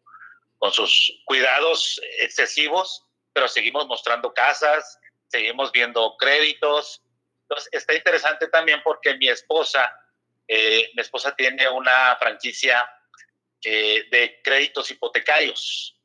con 0.57 0.71
sus 0.71 1.21
cuidados 1.25 1.99
excesivos, 2.19 3.03
pero 3.33 3.47
seguimos 3.47 3.87
mostrando 3.87 4.33
casas, 4.33 4.99
seguimos 5.27 5.71
viendo 5.71 6.15
créditos. 6.17 7.01
Entonces, 7.43 7.69
está 7.71 7.93
interesante 7.93 8.47
también 8.47 8.81
porque 8.83 9.15
mi 9.17 9.27
esposa, 9.29 9.91
eh, 10.47 10.91
mi 10.95 11.01
esposa 11.01 11.35
tiene 11.35 11.67
una 11.69 12.15
franquicia 12.17 12.87
eh, 13.63 14.05
de 14.11 14.41
créditos 14.43 14.91
hipotecarios. 14.91 15.99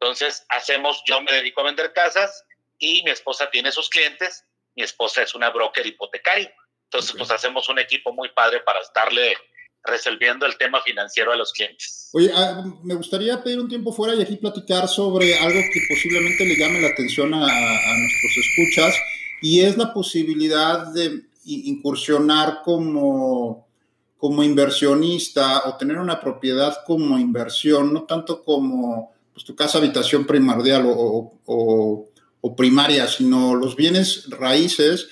Entonces, 0.00 0.44
hacemos, 0.48 1.02
yo 1.06 1.20
me 1.20 1.32
dedico 1.32 1.60
a 1.60 1.64
vender 1.64 1.92
casas 1.92 2.46
y 2.78 3.02
mi 3.02 3.10
esposa 3.10 3.50
tiene 3.50 3.72
sus 3.72 3.88
clientes. 3.88 4.44
Mi 4.76 4.84
esposa 4.84 5.22
es 5.22 5.34
una 5.34 5.50
broker 5.50 5.86
hipotecario. 5.86 6.50
Entonces, 6.90 7.14
pues 7.16 7.30
hacemos 7.30 7.68
un 7.68 7.78
equipo 7.78 8.12
muy 8.14 8.30
padre 8.34 8.60
para 8.64 8.80
estarle 8.80 9.36
resolviendo 9.84 10.46
el 10.46 10.56
tema 10.56 10.80
financiero 10.82 11.32
a 11.32 11.36
los 11.36 11.52
clientes. 11.52 12.08
Oye, 12.12 12.30
ah, 12.34 12.64
me 12.82 12.94
gustaría 12.94 13.42
pedir 13.42 13.60
un 13.60 13.68
tiempo 13.68 13.92
fuera 13.92 14.14
y 14.14 14.22
aquí 14.22 14.36
platicar 14.36 14.88
sobre 14.88 15.36
algo 15.36 15.60
que 15.72 15.80
posiblemente 15.88 16.46
le 16.46 16.56
llame 16.56 16.80
la 16.80 16.88
atención 16.88 17.34
a, 17.34 17.40
nuestros 17.40 18.36
escuchas 18.38 18.94
y 19.42 19.60
es 19.60 19.76
la 19.76 19.92
posibilidad 19.92 20.86
de 20.92 21.22
incursionar 21.44 22.60
como, 22.64 23.68
como 24.16 24.42
inversionista 24.42 25.68
o 25.68 25.76
tener 25.76 25.98
una 25.98 26.20
propiedad 26.20 26.78
como 26.86 27.18
inversión, 27.18 27.92
no 27.92 28.04
tanto 28.04 28.42
como 28.42 29.14
pues, 29.32 29.44
tu 29.44 29.54
casa 29.54 29.78
habitación 29.78 30.26
primordial 30.26 30.86
o, 30.86 31.38
o, 31.44 32.08
o 32.40 32.56
primaria, 32.56 33.06
sino 33.06 33.54
los 33.54 33.76
bienes 33.76 34.28
raíces 34.30 35.08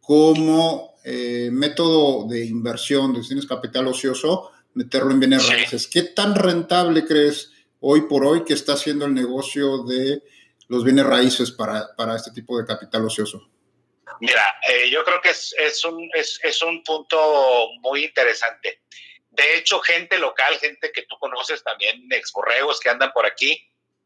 como 0.00 0.87
eh, 1.10 1.48
método 1.50 2.28
de 2.28 2.44
inversión, 2.44 3.14
de 3.14 3.22
si 3.22 3.28
tienes 3.28 3.46
capital 3.46 3.86
ocioso, 3.86 4.52
meterlo 4.74 5.10
en 5.10 5.20
bienes 5.20 5.48
raíces. 5.48 5.86
¿Qué 5.86 6.02
tan 6.02 6.34
rentable 6.34 7.06
crees 7.06 7.50
hoy 7.80 8.02
por 8.02 8.26
hoy 8.26 8.44
que 8.44 8.52
está 8.52 8.74
haciendo 8.74 9.06
el 9.06 9.14
negocio 9.14 9.84
de 9.84 10.22
los 10.68 10.84
bienes 10.84 11.06
raíces 11.06 11.50
para, 11.50 11.96
para 11.96 12.14
este 12.14 12.30
tipo 12.32 12.58
de 12.58 12.66
capital 12.66 13.06
ocioso? 13.06 13.48
Mira, 14.20 14.58
eh, 14.68 14.90
yo 14.90 15.02
creo 15.02 15.18
que 15.22 15.30
es, 15.30 15.54
es, 15.58 15.82
un, 15.82 16.10
es, 16.12 16.38
es, 16.42 16.60
un 16.60 16.84
punto 16.84 17.68
muy 17.80 18.04
interesante. 18.04 18.82
De 19.30 19.56
hecho, 19.56 19.80
gente 19.80 20.18
local, 20.18 20.58
gente 20.58 20.92
que 20.92 21.06
tú 21.08 21.16
conoces 21.18 21.64
también, 21.64 22.06
exborregos 22.10 22.80
que 22.80 22.90
andan 22.90 23.12
por 23.12 23.24
aquí, 23.24 23.58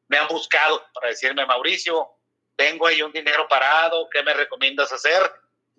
me 0.07 0.19
han 0.19 0.29
buscado 0.29 0.85
para 0.95 1.09
decirme, 1.09 1.47
Mauricio, 1.47 2.09
tengo 2.55 2.87
ahí 2.87 3.03
un 3.03 3.13
dinero 3.13 3.49
parado, 3.49 4.09
¿qué 4.09 4.23
me 4.23 4.35
recomiendas 4.35 4.93
hacer? 4.93 5.21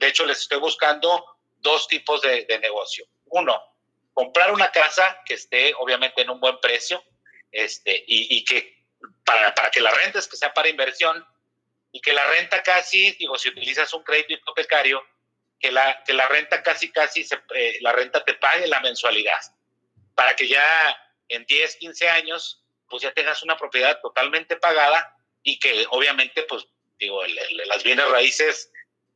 De 0.04 0.10
hecho, 0.10 0.26
les 0.26 0.40
estoy 0.40 0.60
buscando 0.60 1.38
dos 1.60 1.88
tipos 1.88 2.22
de, 2.22 2.46
negocio. 2.60 3.08
Uno, 3.28 3.58
comprar 4.12 4.52
una 4.52 4.70
casa 4.70 5.22
que 5.26 5.36
esté 5.36 5.74
obviamente 5.76 6.24
en 6.24 6.30
un 6.30 6.42
buen 6.42 6.60
precio 6.60 7.02
este, 7.50 8.04
y, 8.06 8.44
que 8.44 8.84
para, 9.24 9.56
para, 9.56 9.72
que 9.72 9.80
la 9.80 9.92
renta 9.92 10.20
que 10.30 10.36
sea 10.36 10.54
para 10.54 10.68
inversión 10.68 11.26
y 11.94 12.02
que 12.02 12.12
la 12.12 12.26
renta 12.26 12.62
casi, 12.64 13.12
digo, 13.14 13.38
si 13.38 13.48
utilizas 13.48 13.94
un 13.94 14.04
crédito 14.04 14.34
hipotecario, 14.34 15.02
que 15.58 15.72
la, 15.72 16.04
que 16.04 16.12
la 16.12 16.28
renta 16.28 16.62
casi, 16.62 16.92
casi, 16.92 17.26
eh, 17.56 17.78
la 17.80 17.94
renta 17.94 18.26
te 18.26 18.34
pague 18.34 18.68
la 18.68 18.82
mensualidad, 18.82 19.40
para 20.16 20.36
que 20.36 20.50
ya 20.50 20.98
en 21.30 21.46
10, 21.46 21.78
15 21.78 22.10
años, 22.10 22.62
pues 22.90 23.04
ya 23.04 23.14
tengas 23.14 23.42
una 23.42 23.56
propiedad 23.56 24.02
totalmente 24.02 24.58
pagada 24.58 25.16
y 25.44 25.60
que 25.60 25.88
obviamente, 25.92 26.44
pues, 26.44 26.68
digo, 27.00 27.24
las 27.68 27.84
bienes 27.84 28.10
raíces 28.10 28.70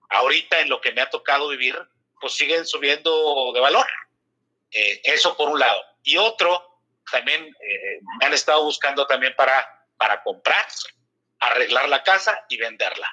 ahorita 0.09 0.59
en 0.59 0.69
lo 0.69 0.81
que 0.81 0.91
me 0.91 1.01
ha 1.01 1.09
tocado 1.09 1.47
vivir, 1.49 1.77
pues 2.19 2.33
siguen 2.33 2.65
subiendo 2.65 3.51
de 3.53 3.59
valor. 3.59 3.87
Eh, 4.71 5.01
eso 5.03 5.35
por 5.37 5.49
un 5.49 5.59
lado. 5.59 5.81
Y 6.03 6.17
otro, 6.17 6.81
también 7.11 7.45
eh, 7.45 7.99
me 8.19 8.25
han 8.25 8.33
estado 8.33 8.63
buscando 8.63 9.05
también 9.07 9.33
para, 9.35 9.85
para 9.97 10.21
comprar, 10.23 10.65
arreglar 11.39 11.89
la 11.89 12.03
casa 12.03 12.45
y 12.49 12.57
venderla, 12.57 13.09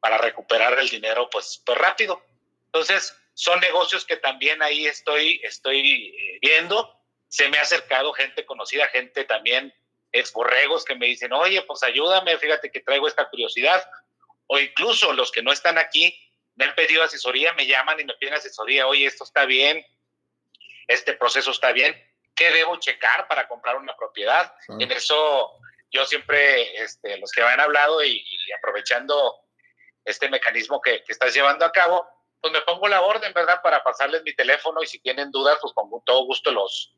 para 0.00 0.18
recuperar 0.18 0.78
el 0.78 0.88
dinero 0.88 1.28
pues, 1.30 1.62
pues 1.64 1.78
rápido. 1.78 2.24
Entonces, 2.66 3.16
son 3.34 3.60
negocios 3.60 4.04
que 4.04 4.16
también 4.16 4.62
ahí 4.62 4.86
estoy, 4.86 5.40
estoy 5.42 6.14
eh, 6.16 6.38
viendo. 6.40 7.00
Se 7.28 7.48
me 7.48 7.58
ha 7.58 7.62
acercado 7.62 8.12
gente 8.12 8.46
conocida, 8.46 8.86
gente 8.88 9.24
también 9.24 9.74
ex 10.12 10.32
borregos 10.32 10.84
que 10.84 10.94
me 10.94 11.06
dicen, 11.06 11.32
oye, 11.32 11.60
pues 11.62 11.82
ayúdame, 11.82 12.38
fíjate 12.38 12.70
que 12.70 12.80
traigo 12.80 13.08
esta 13.08 13.28
curiosidad 13.28 13.84
o 14.46 14.58
incluso 14.58 15.12
los 15.12 15.32
que 15.32 15.42
no 15.42 15.52
están 15.52 15.78
aquí 15.78 16.16
me 16.56 16.66
han 16.66 16.74
pedido 16.74 17.02
asesoría, 17.02 17.52
me 17.54 17.66
llaman 17.66 18.00
y 18.00 18.04
me 18.04 18.14
piden 18.14 18.34
asesoría, 18.34 18.86
oye, 18.86 19.06
esto 19.06 19.24
está 19.24 19.44
bien, 19.44 19.84
este 20.86 21.14
proceso 21.14 21.50
está 21.50 21.72
bien, 21.72 21.94
¿qué 22.34 22.50
debo 22.50 22.76
checar 22.76 23.26
para 23.28 23.48
comprar 23.48 23.76
una 23.76 23.96
propiedad? 23.96 24.54
En 24.78 24.90
eso 24.92 25.58
yo 25.90 26.04
siempre, 26.04 26.82
este, 26.82 27.18
los 27.18 27.30
que 27.30 27.42
han 27.42 27.60
hablado 27.60 28.04
y, 28.04 28.24
aprovechando 28.58 29.36
este 30.04 30.28
mecanismo 30.28 30.80
que, 30.80 31.02
estás 31.08 31.34
llevando 31.34 31.64
a 31.64 31.72
cabo, 31.72 32.06
pues 32.40 32.52
me 32.52 32.60
pongo 32.62 32.88
la 32.88 33.00
orden, 33.00 33.32
¿verdad? 33.32 33.60
Para 33.62 33.82
pasarles 33.82 34.22
mi 34.22 34.34
teléfono 34.34 34.82
y 34.82 34.86
si 34.86 34.98
tienen 34.98 35.30
dudas, 35.30 35.58
pues 35.62 35.72
con 35.72 35.88
todo 36.04 36.24
gusto 36.24 36.50
los, 36.50 36.94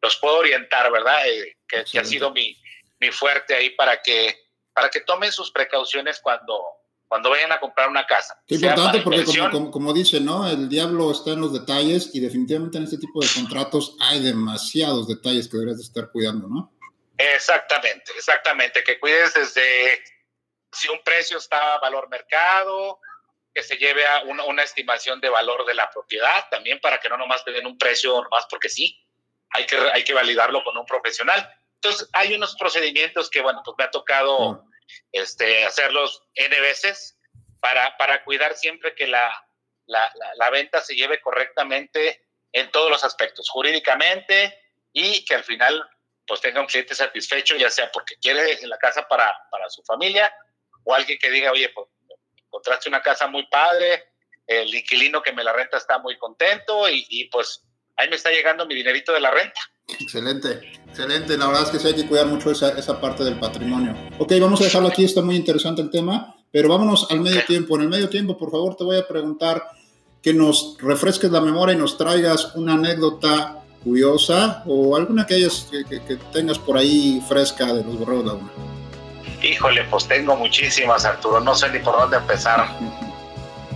los 0.00 0.16
puedo 0.16 0.38
orientar, 0.38 0.90
¿verdad? 0.90 1.28
Eh, 1.28 1.56
que, 1.68 1.84
que, 1.84 1.98
ha 1.98 2.04
sido 2.04 2.30
mi, 2.30 2.56
mi 2.98 3.10
fuerte 3.10 3.54
ahí 3.54 3.70
para 3.70 4.00
que, 4.00 4.48
para 4.72 4.88
que 4.88 5.00
tomen 5.00 5.32
sus 5.32 5.50
precauciones 5.50 6.20
cuando, 6.20 6.64
cuando 7.08 7.30
vayan 7.30 7.52
a 7.52 7.60
comprar 7.60 7.88
una 7.88 8.06
casa. 8.06 8.40
Qué 8.46 8.56
importante 8.56 9.00
porque 9.00 9.24
como, 9.50 9.70
como, 9.70 9.92
dice, 9.92 10.20
¿no? 10.20 10.48
El 10.48 10.68
diablo 10.68 11.10
está 11.10 11.32
en 11.32 11.40
los 11.40 11.52
detalles 11.52 12.10
y 12.14 12.20
definitivamente 12.20 12.78
en 12.78 12.84
este 12.84 12.98
tipo 12.98 13.20
de 13.20 13.28
contratos 13.34 13.96
hay 14.00 14.22
demasiados 14.22 15.06
detalles 15.06 15.48
que 15.48 15.56
deberías 15.56 15.78
de 15.78 15.84
estar 15.84 16.10
cuidando, 16.10 16.48
¿no? 16.48 16.72
Exactamente, 17.16 18.12
exactamente, 18.16 18.84
que 18.84 18.98
cuides 19.00 19.34
desde 19.34 20.02
si 20.72 20.88
un 20.88 21.02
precio 21.02 21.38
está 21.38 21.74
a 21.74 21.78
valor 21.78 22.08
mercado, 22.10 23.00
que 23.54 23.62
se 23.62 23.76
lleve 23.76 24.06
a 24.06 24.24
una, 24.24 24.44
una, 24.44 24.62
estimación 24.62 25.18
de 25.20 25.30
valor 25.30 25.64
de 25.64 25.72
la 25.72 25.88
propiedad 25.88 26.46
también 26.50 26.78
para 26.80 26.98
que 26.98 27.08
no 27.08 27.16
nomás 27.16 27.42
te 27.42 27.52
den 27.52 27.66
un 27.66 27.78
precio 27.78 28.22
nomás 28.22 28.46
porque 28.50 28.68
sí, 28.68 29.02
hay 29.50 29.64
que, 29.64 29.76
hay 29.76 30.04
que 30.04 30.12
validarlo 30.12 30.62
con 30.62 30.76
un 30.76 30.84
profesional. 30.84 31.48
Entonces, 31.76 32.08
hay 32.12 32.34
unos 32.34 32.56
procedimientos 32.56 33.30
que, 33.30 33.40
bueno, 33.40 33.62
pues 33.64 33.74
me 33.78 33.84
ha 33.84 33.90
tocado 33.90 34.64
este, 35.12 35.64
hacerlos 35.64 36.22
N 36.34 36.60
veces 36.60 37.18
para, 37.60 37.96
para 37.96 38.22
cuidar 38.24 38.54
siempre 38.54 38.94
que 38.94 39.06
la, 39.06 39.46
la, 39.86 40.12
la, 40.36 40.50
venta 40.50 40.80
se 40.80 40.94
lleve 40.94 41.20
correctamente 41.20 42.24
en 42.52 42.70
todos 42.70 42.90
los 42.90 43.04
aspectos, 43.04 43.48
jurídicamente 43.50 44.58
y 44.92 45.24
que 45.24 45.34
al 45.34 45.44
final 45.44 45.88
pues 46.26 46.40
tenga 46.40 46.60
un 46.60 46.66
cliente 46.66 46.94
satisfecho, 46.94 47.56
ya 47.56 47.70
sea 47.70 47.90
porque 47.92 48.16
quiere 48.20 48.58
la 48.66 48.78
casa 48.78 49.06
para, 49.06 49.32
para 49.50 49.68
su 49.68 49.82
familia 49.84 50.34
o 50.84 50.94
alguien 50.94 51.18
que 51.18 51.30
diga, 51.30 51.52
oye, 51.52 51.68
pues 51.70 51.88
encontraste 52.36 52.88
una 52.88 53.02
casa 53.02 53.26
muy 53.26 53.46
padre, 53.46 54.12
el 54.46 54.72
inquilino 54.74 55.22
que 55.22 55.32
me 55.32 55.44
la 55.44 55.52
renta 55.52 55.76
está 55.76 55.98
muy 55.98 56.16
contento 56.18 56.88
y, 56.88 57.04
y 57.08 57.28
pues 57.28 57.65
ahí 57.96 58.08
me 58.08 58.16
está 58.16 58.30
llegando 58.30 58.66
mi 58.66 58.74
dinerito 58.74 59.12
de 59.12 59.20
la 59.20 59.30
renta. 59.30 59.60
Excelente, 60.00 60.60
excelente. 60.88 61.36
La 61.36 61.46
verdad 61.46 61.62
es 61.62 61.70
que 61.70 61.78
sí 61.78 61.86
hay 61.88 61.94
que 61.94 62.06
cuidar 62.06 62.26
mucho 62.26 62.50
esa, 62.50 62.70
esa 62.78 63.00
parte 63.00 63.24
del 63.24 63.38
patrimonio. 63.38 63.94
Ok, 64.18 64.32
vamos 64.40 64.60
a 64.60 64.64
dejarlo 64.64 64.88
aquí, 64.88 65.04
está 65.04 65.22
muy 65.22 65.36
interesante 65.36 65.80
el 65.80 65.90
tema, 65.90 66.34
pero 66.50 66.68
vámonos 66.68 67.06
al 67.10 67.20
medio 67.20 67.44
tiempo. 67.44 67.76
En 67.76 67.82
el 67.82 67.88
medio 67.88 68.08
tiempo, 68.08 68.36
por 68.36 68.50
favor, 68.50 68.76
te 68.76 68.84
voy 68.84 68.96
a 68.96 69.06
preguntar 69.06 69.62
que 70.22 70.34
nos 70.34 70.76
refresques 70.80 71.30
la 71.30 71.40
memoria 71.40 71.74
y 71.74 71.78
nos 71.78 71.96
traigas 71.96 72.54
una 72.56 72.74
anécdota 72.74 73.62
curiosa 73.84 74.64
o 74.66 74.96
alguna 74.96 75.24
que, 75.24 75.34
hayas, 75.34 75.68
que, 75.70 76.16
tengas 76.32 76.58
por 76.58 76.76
ahí 76.76 77.22
fresca 77.28 77.66
de 77.72 77.84
los 77.84 77.96
Borreos 77.96 78.24
Laguna. 78.24 78.50
Híjole, 79.40 79.84
pues 79.84 80.08
tengo 80.08 80.34
muchísimas, 80.34 81.04
Arturo, 81.04 81.38
no 81.38 81.54
sé 81.54 81.70
ni 81.70 81.78
por 81.78 81.96
dónde 81.96 82.16
empezar. 82.16 82.68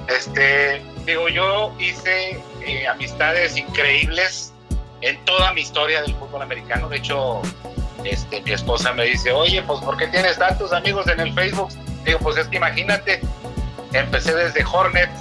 Este, 0.09 0.83
digo, 1.07 1.29
yo 1.29 1.73
hice 1.79 2.43
eh, 2.64 2.87
amistades 2.87 3.57
increíbles 3.57 4.52
en 5.00 5.23
toda 5.25 5.52
mi 5.52 5.62
historia 5.62 6.02
del 6.02 6.14
fútbol 6.14 6.43
americano. 6.43 6.88
De 6.88 6.97
hecho, 6.99 7.40
este, 8.05 8.40
mi 8.43 8.52
esposa 8.52 8.93
me 8.93 9.05
dice, 9.05 9.33
oye, 9.33 9.62
pues 9.62 9.81
¿por 9.81 9.97
qué 9.97 10.07
tienes 10.09 10.38
tantos 10.38 10.73
amigos 10.73 11.07
en 11.09 11.21
el 11.21 11.33
Facebook? 11.33 11.71
Digo, 12.05 12.19
pues 12.21 12.37
es 12.37 12.49
que 12.49 12.57
imagínate, 12.57 13.21
empecé 13.93 14.35
desde 14.35 14.64
Hornets 14.64 15.21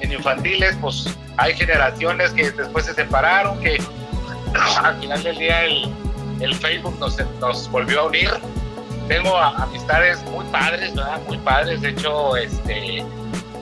en 0.00 0.12
infantiles, 0.12 0.76
pues 0.80 1.16
hay 1.36 1.54
generaciones 1.54 2.32
que 2.32 2.50
después 2.50 2.86
se 2.86 2.94
separaron, 2.94 3.60
que 3.60 3.80
al 4.82 4.98
final 5.00 5.22
del 5.22 5.38
día 5.38 5.64
el, 5.64 5.92
el 6.40 6.54
Facebook 6.54 6.98
nos, 6.98 7.16
nos, 7.40 7.70
volvió 7.70 8.00
a 8.00 8.04
unir. 8.04 8.30
Tengo 9.08 9.36
amistades 9.38 10.22
muy 10.24 10.44
padres, 10.46 10.94
¿verdad? 10.94 11.20
Muy 11.26 11.38
padres. 11.38 11.80
De 11.80 11.90
hecho, 11.90 12.36
este, 12.36 13.04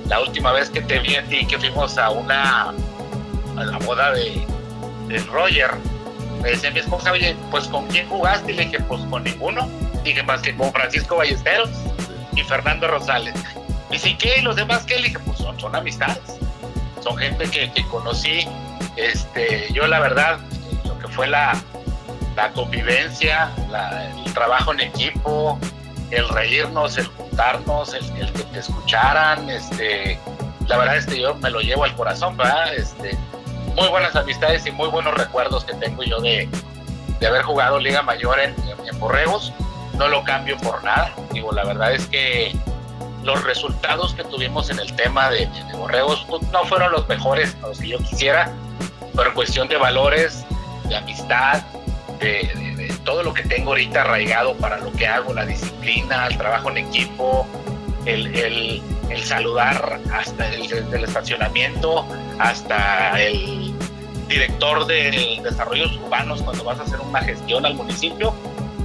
la 0.08 0.20
última 0.20 0.52
vez 0.52 0.70
que 0.70 0.80
te 0.80 0.98
vi 0.98 1.16
a 1.16 1.25
ti, 1.25 1.46
que 1.46 1.58
fuimos 1.58 1.96
a 1.98 2.10
una 2.10 2.75
a 3.56 3.64
la 3.64 3.78
boda 3.78 4.12
de, 4.12 4.46
de 5.08 5.18
Roger, 5.25 5.70
me 6.42 6.50
decía 6.50 6.70
mi 6.70 6.80
esposa, 6.80 7.12
oye, 7.12 7.36
pues 7.50 7.66
¿con 7.68 7.86
quién 7.88 8.08
jugaste? 8.08 8.52
Y 8.52 8.56
le 8.56 8.64
dije, 8.66 8.80
pues 8.80 9.02
con 9.10 9.25
ninguno. 9.25 9.68
dije 10.04 10.22
más 10.22 10.42
que 10.42 10.54
con 10.56 10.72
Francisco 10.72 11.16
Ballesteros 11.16 11.70
y 12.34 12.42
Fernando 12.42 12.86
Rosales. 12.88 13.34
Y 13.90 13.94
dice, 13.94 14.16
¿qué? 14.18 14.38
¿Y 14.38 14.42
los 14.42 14.56
demás 14.56 14.84
qué? 14.84 14.96
Le 14.96 15.08
dije, 15.08 15.18
pues 15.20 15.38
son, 15.38 15.58
son 15.58 15.75
amistades. 15.75 16.38
Son 17.02 17.16
gente 17.16 17.48
que, 17.50 17.70
que 17.72 17.84
conocí. 17.86 18.46
Este, 18.96 19.72
yo 19.72 19.86
la 19.86 20.00
verdad, 20.00 20.38
lo 20.84 20.98
que 20.98 21.08
fue 21.08 21.26
la, 21.26 21.56
la 22.36 22.52
convivencia, 22.52 23.50
el 24.25 24.32
trabajo 24.34 24.72
en 24.72 24.80
equipo, 24.80 25.58
el 26.10 26.28
reírnos, 26.28 26.98
el 26.98 27.06
juntarnos, 27.06 27.94
el, 27.94 28.32
que 28.32 28.42
te 28.42 28.58
escucharan, 28.58 29.48
este, 29.50 30.18
la 30.68 30.76
verdad 30.76 30.96
es 30.96 31.06
que 31.06 31.20
yo 31.20 31.34
me 31.36 31.50
lo 31.50 31.60
llevo 31.60 31.84
al 31.84 31.94
corazón, 31.96 32.36
¿verdad? 32.36 32.75
Este, 32.75 33.16
muy 33.76 33.88
buenas 33.88 34.16
amistades 34.16 34.66
y 34.66 34.73
muy 34.73 34.88
buenos 34.88 35.14
recuerdos 35.14 35.64
que 35.64 35.75
tengo 35.75 36.02
yo 36.02 36.21
de, 36.21 36.49
de 37.21 37.26
haber 37.26 37.42
jugado 37.42 37.78
Liga 37.78 38.02
Mayor 38.02 38.40
en, 38.40 38.54
en, 38.87 38.99
Borregos. 38.99 39.52
No 39.99 40.09
lo 40.09 40.25
cambio 40.25 40.56
por 40.59 40.83
nada. 40.83 41.12
Digo, 41.33 41.52
la 41.52 41.64
verdad 41.64 41.92
es 41.92 42.06
que 42.06 42.56
los 43.23 43.42
resultados 43.45 44.14
que 44.14 44.25
tuvimos 44.25 44.71
en 44.71 44.78
el 44.78 44.95
tema 44.97 45.30
de, 45.30 45.47
de 45.47 45.76
Borregos 45.76 46.25
pues, 46.28 46.42
no 46.50 46.64
fueron 46.64 46.92
los 46.92 47.06
mejores, 47.09 47.54
los 47.61 47.78
que 47.78 47.88
yo 47.88 47.99
quisiera, 47.99 48.50
pero 49.14 49.35
cuestión 49.35 49.68
de 49.68 49.76
valores, 49.76 50.45
de 50.88 50.97
amistad, 50.97 51.62
de, 52.18 52.92
todo 53.04 53.23
lo 53.23 53.33
que 53.33 53.45
tengo 53.45 53.71
ahorita 53.71 54.00
arraigado 54.00 54.56
para 54.56 54.78
lo 54.78 54.90
que 54.92 55.06
hago, 55.06 55.33
la 55.33 55.47
disciplina, 55.47 56.26
el 56.26 56.37
trabajo 56.37 56.71
en 56.71 56.78
equipo, 56.78 57.47
el, 58.06 58.34
el, 58.34 58.82
el 59.10 59.22
saludar 59.22 60.00
hasta 60.12 60.52
el 60.54 60.68
del 60.90 61.04
estacionamiento, 61.04 62.06
hasta 62.38 63.20
el 63.22 63.75
director 64.28 64.86
de 64.86 65.40
desarrollos 65.42 65.96
urbanos 65.98 66.42
cuando 66.42 66.64
vas 66.64 66.80
a 66.80 66.82
hacer 66.82 67.00
una 67.00 67.20
gestión 67.20 67.66
al 67.66 67.75
municipio. 67.75 68.34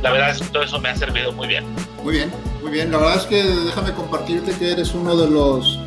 La 0.01 0.11
verdad 0.11 0.31
es 0.31 0.41
que 0.41 0.47
todo 0.47 0.63
eso 0.63 0.79
me 0.79 0.89
ha 0.89 0.95
servido 0.95 1.31
muy 1.31 1.47
bien. 1.47 1.65
Muy 2.03 2.15
bien, 2.15 2.31
muy 2.61 2.71
bien. 2.71 2.91
La 2.91 2.97
verdad 2.97 3.17
es 3.17 3.25
que 3.25 3.43
déjame 3.43 3.93
compartirte 3.93 4.51
que 4.53 4.71
eres 4.71 4.93
uno 4.93 5.15
de 5.15 5.29
los 5.29 5.79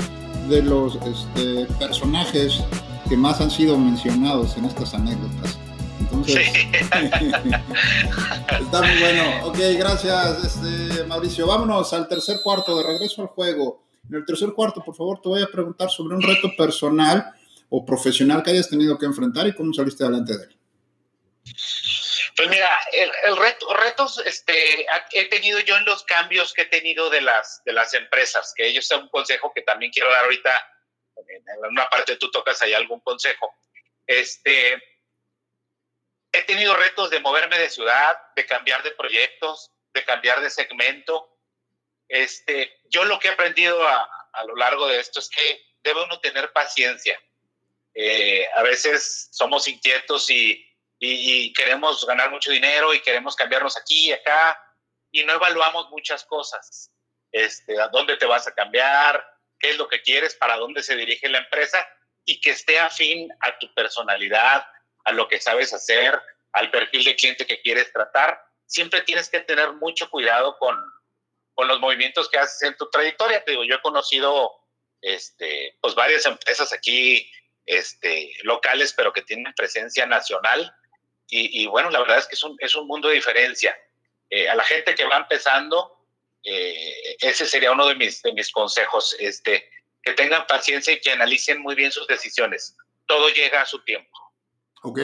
de 0.48 0.62
los 0.62 0.96
este, 0.96 1.66
personajes 1.78 2.62
que 3.08 3.16
más 3.16 3.40
han 3.40 3.50
sido 3.50 3.78
mencionados 3.78 4.56
en 4.56 4.66
estas 4.66 4.94
anécdotas. 4.94 5.58
Está 8.60 8.82
muy 8.82 8.98
bueno. 9.00 9.46
Ok, 9.46 9.58
gracias, 9.78 10.44
este, 10.44 11.04
Mauricio. 11.04 11.46
Vámonos 11.46 11.92
al 11.92 12.08
tercer 12.08 12.40
cuarto, 12.42 12.76
de 12.76 12.84
regreso 12.84 13.22
al 13.22 13.28
juego. 13.28 13.84
En 14.08 14.16
el 14.16 14.24
tercer 14.24 14.50
cuarto, 14.52 14.82
por 14.84 14.94
favor, 14.94 15.20
te 15.20 15.28
voy 15.28 15.42
a 15.42 15.46
preguntar 15.46 15.90
sobre 15.90 16.16
un 16.16 16.22
reto 16.22 16.54
personal 16.56 17.32
o 17.68 17.84
profesional 17.84 18.42
que 18.42 18.50
hayas 18.50 18.68
tenido 18.68 18.98
que 18.98 19.06
enfrentar 19.06 19.46
y 19.46 19.54
cómo 19.54 19.72
saliste 19.72 20.04
adelante 20.04 20.36
de 20.36 20.44
él. 20.44 20.56
Pues 22.36 22.48
mira, 22.48 22.68
el, 22.92 23.36
reto, 23.36 23.72
retos 23.74 24.20
este, 24.26 24.86
he 25.12 25.28
tenido 25.28 25.60
yo 25.60 25.76
en 25.76 25.84
los 25.84 26.04
cambios 26.04 26.52
que 26.52 26.62
he 26.62 26.66
tenido 26.66 27.08
de 27.08 27.20
las, 27.20 27.62
de 27.64 27.72
las 27.72 27.94
empresas, 27.94 28.52
que 28.56 28.66
ellos 28.66 28.86
son 28.86 29.02
un 29.04 29.08
consejo 29.08 29.52
que 29.54 29.62
también 29.62 29.92
quiero 29.92 30.10
dar 30.10 30.24
ahorita. 30.24 30.70
En 31.16 31.70
una 31.70 31.88
parte 31.88 32.16
tú 32.16 32.30
tocas 32.30 32.60
ahí 32.62 32.72
algún 32.72 33.00
consejo. 33.00 33.54
Este, 34.06 34.82
he 36.34 36.42
tenido 36.42 36.74
retos 36.76 37.10
de 37.10 37.20
moverme 37.20 37.58
de 37.58 37.70
ciudad, 37.70 38.18
de 38.34 38.46
cambiar 38.46 38.82
de 38.82 38.90
proyectos, 38.92 39.70
de 39.92 40.04
cambiar 40.04 40.40
de 40.40 40.50
segmento. 40.50 41.38
Este, 42.08 42.80
yo 42.90 43.04
lo 43.04 43.18
que 43.18 43.28
he 43.28 43.32
aprendido 43.32 43.86
a, 43.86 44.08
a 44.32 44.44
lo 44.44 44.56
largo 44.56 44.86
de 44.88 45.00
esto 45.00 45.20
es 45.20 45.28
que 45.28 45.62
debe 45.82 46.02
uno 46.02 46.18
tener 46.20 46.52
paciencia. 46.52 47.20
Eh, 47.94 48.46
a 48.56 48.62
veces 48.62 49.28
somos 49.30 49.68
inquietos 49.68 50.28
y, 50.28 50.66
y, 50.98 51.52
queremos 51.52 52.04
ganar 52.04 52.30
mucho 52.30 52.50
dinero 52.50 52.92
y 52.92 53.00
queremos 53.00 53.36
cambiarnos 53.36 53.76
aquí 53.76 54.08
y 54.08 54.12
acá 54.12 54.60
y 55.12 55.22
no 55.24 55.34
evaluamos 55.34 55.88
muchas 55.90 56.24
cosas. 56.24 56.90
Este, 57.30 57.80
¿A 57.80 57.88
dónde 57.88 58.16
te 58.16 58.26
vas 58.26 58.48
a 58.48 58.54
cambiar? 58.54 59.24
¿Qué 59.60 59.70
es 59.70 59.76
lo 59.76 59.86
que 59.86 60.02
quieres? 60.02 60.34
¿Para 60.34 60.56
dónde 60.56 60.82
se 60.82 60.96
dirige 60.96 61.28
la 61.28 61.38
empresa? 61.38 61.86
Y 62.24 62.40
que 62.40 62.50
esté 62.50 62.80
afín 62.80 63.30
a 63.40 63.56
tu 63.58 63.72
personalidad, 63.74 64.66
a 65.04 65.12
lo 65.12 65.28
que 65.28 65.40
sabes 65.40 65.72
hacer, 65.72 66.20
al 66.52 66.70
perfil 66.70 67.04
de 67.04 67.16
cliente 67.16 67.46
que 67.46 67.60
quieres 67.60 67.92
tratar. 67.92 68.42
Siempre 68.66 69.02
tienes 69.02 69.28
que 69.28 69.40
tener 69.40 69.72
mucho 69.74 70.08
cuidado 70.10 70.56
con, 70.58 70.76
con 71.54 71.68
los 71.68 71.80
movimientos 71.80 72.28
que 72.28 72.38
haces 72.38 72.62
en 72.62 72.76
tu 72.76 72.88
trayectoria. 72.90 73.44
Te 73.44 73.52
digo, 73.52 73.64
yo 73.64 73.76
he 73.76 73.82
conocido 73.82 74.50
este, 75.00 75.76
pues 75.80 75.94
varias 75.94 76.24
empresas 76.26 76.72
aquí 76.72 77.30
este, 77.66 78.32
locales, 78.42 78.94
pero 78.96 79.12
que 79.12 79.22
tienen 79.22 79.52
presencia 79.54 80.06
nacional. 80.06 80.74
Y, 81.28 81.66
bueno, 81.66 81.90
la 81.90 81.98
verdad 81.98 82.18
es 82.18 82.26
que 82.28 82.36
es 82.36 82.44
un, 82.44 82.56
es 82.60 82.76
un 82.76 82.86
mundo 82.86 83.08
de 83.08 83.16
diferencia. 83.16 83.76
Eh, 84.30 84.48
a 84.48 84.54
la 84.54 84.62
gente 84.62 84.94
que 84.94 85.04
va 85.04 85.16
empezando, 85.16 86.06
eh, 86.44 87.16
ese 87.18 87.44
sería 87.44 87.72
uno 87.72 87.88
de 87.88 87.96
mis, 87.96 88.22
de 88.22 88.32
mis 88.32 88.52
consejos, 88.52 89.16
este, 89.18 89.68
que 90.00 90.12
tengan 90.12 90.46
paciencia 90.46 90.92
y 90.92 91.00
que 91.00 91.10
analicen 91.10 91.60
muy 91.60 91.74
bien 91.74 91.90
sus 91.90 92.06
decisiones. 92.06 92.76
Todo 93.06 93.30
llega 93.30 93.62
a 93.62 93.66
su 93.66 93.82
tiempo. 93.82 94.23
Ok. 94.84 95.00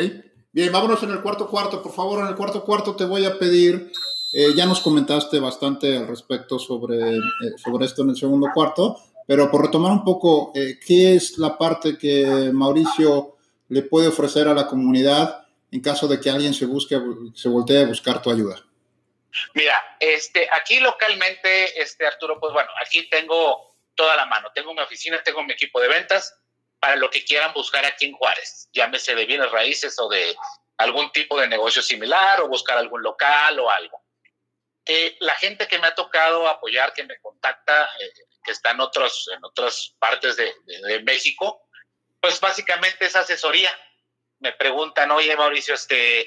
Bien, 0.52 0.70
vámonos 0.70 1.02
en 1.04 1.10
el 1.10 1.22
cuarto 1.22 1.48
cuarto. 1.48 1.82
Por 1.82 1.92
favor, 1.92 2.20
en 2.20 2.26
el 2.26 2.34
cuarto 2.34 2.62
cuarto 2.64 2.94
te 2.94 3.06
voy 3.06 3.24
a 3.24 3.38
pedir, 3.38 3.90
eh, 4.34 4.48
ya 4.54 4.66
nos 4.66 4.80
comentaste 4.80 5.40
bastante 5.40 5.96
al 5.96 6.06
respecto 6.06 6.58
sobre, 6.58 7.16
eh, 7.16 7.20
sobre 7.56 7.86
esto 7.86 8.02
en 8.02 8.10
el 8.10 8.16
segundo 8.16 8.48
cuarto, 8.52 9.00
pero 9.26 9.50
por 9.50 9.64
retomar 9.64 9.92
un 9.92 10.04
poco, 10.04 10.52
eh, 10.54 10.78
¿qué 10.86 11.14
es 11.14 11.38
la 11.38 11.56
parte 11.56 11.96
que 11.96 12.50
Mauricio 12.52 13.38
le 13.68 13.80
puede 13.80 14.08
ofrecer 14.08 14.48
a 14.48 14.54
la 14.54 14.66
comunidad 14.66 15.46
en 15.70 15.80
caso 15.80 16.06
de 16.06 16.20
que 16.20 16.28
alguien 16.28 16.52
se 16.52 16.66
busque, 16.66 17.00
se 17.34 17.48
voltee 17.48 17.82
a 17.82 17.86
buscar 17.86 18.20
tu 18.20 18.30
ayuda? 18.30 18.62
Mira, 19.54 19.78
este, 19.98 20.46
aquí 20.52 20.78
localmente, 20.80 21.80
este, 21.80 22.06
Arturo, 22.06 22.38
pues 22.38 22.52
bueno, 22.52 22.68
aquí 22.84 23.08
tengo 23.08 23.76
toda 23.94 24.14
la 24.14 24.26
mano. 24.26 24.48
Tengo 24.54 24.74
mi 24.74 24.80
oficina, 24.80 25.22
tengo 25.24 25.42
mi 25.42 25.54
equipo 25.54 25.80
de 25.80 25.88
ventas, 25.88 26.34
para 26.80 26.96
lo 26.96 27.10
que 27.10 27.24
quieran 27.24 27.52
buscar 27.52 27.84
aquí 27.84 28.06
en 28.06 28.12
Juárez, 28.14 28.68
llámese 28.72 29.14
de 29.14 29.26
bienes 29.26 29.50
raíces 29.52 29.98
o 29.98 30.08
de 30.08 30.34
algún 30.78 31.12
tipo 31.12 31.38
de 31.38 31.46
negocio 31.46 31.82
similar 31.82 32.40
o 32.40 32.48
buscar 32.48 32.78
algún 32.78 33.02
local 33.02 33.60
o 33.60 33.70
algo. 33.70 34.02
Eh, 34.86 35.16
la 35.20 35.34
gente 35.36 35.68
que 35.68 35.78
me 35.78 35.86
ha 35.86 35.94
tocado 35.94 36.48
apoyar, 36.48 36.94
que 36.94 37.04
me 37.04 37.20
contacta, 37.20 37.84
eh, 38.00 38.12
que 38.42 38.52
está 38.52 38.70
en, 38.70 38.80
otros, 38.80 39.30
en 39.36 39.44
otras 39.44 39.94
partes 39.98 40.36
de, 40.36 40.54
México, 41.04 41.68
pues 42.18 42.40
básicamente 42.40 43.04
es 43.04 43.14
asesoría. 43.14 43.70
Me 44.38 44.52
preguntan, 44.52 45.10
oye 45.10 45.36
Mauricio, 45.36 45.74
este, 45.74 46.22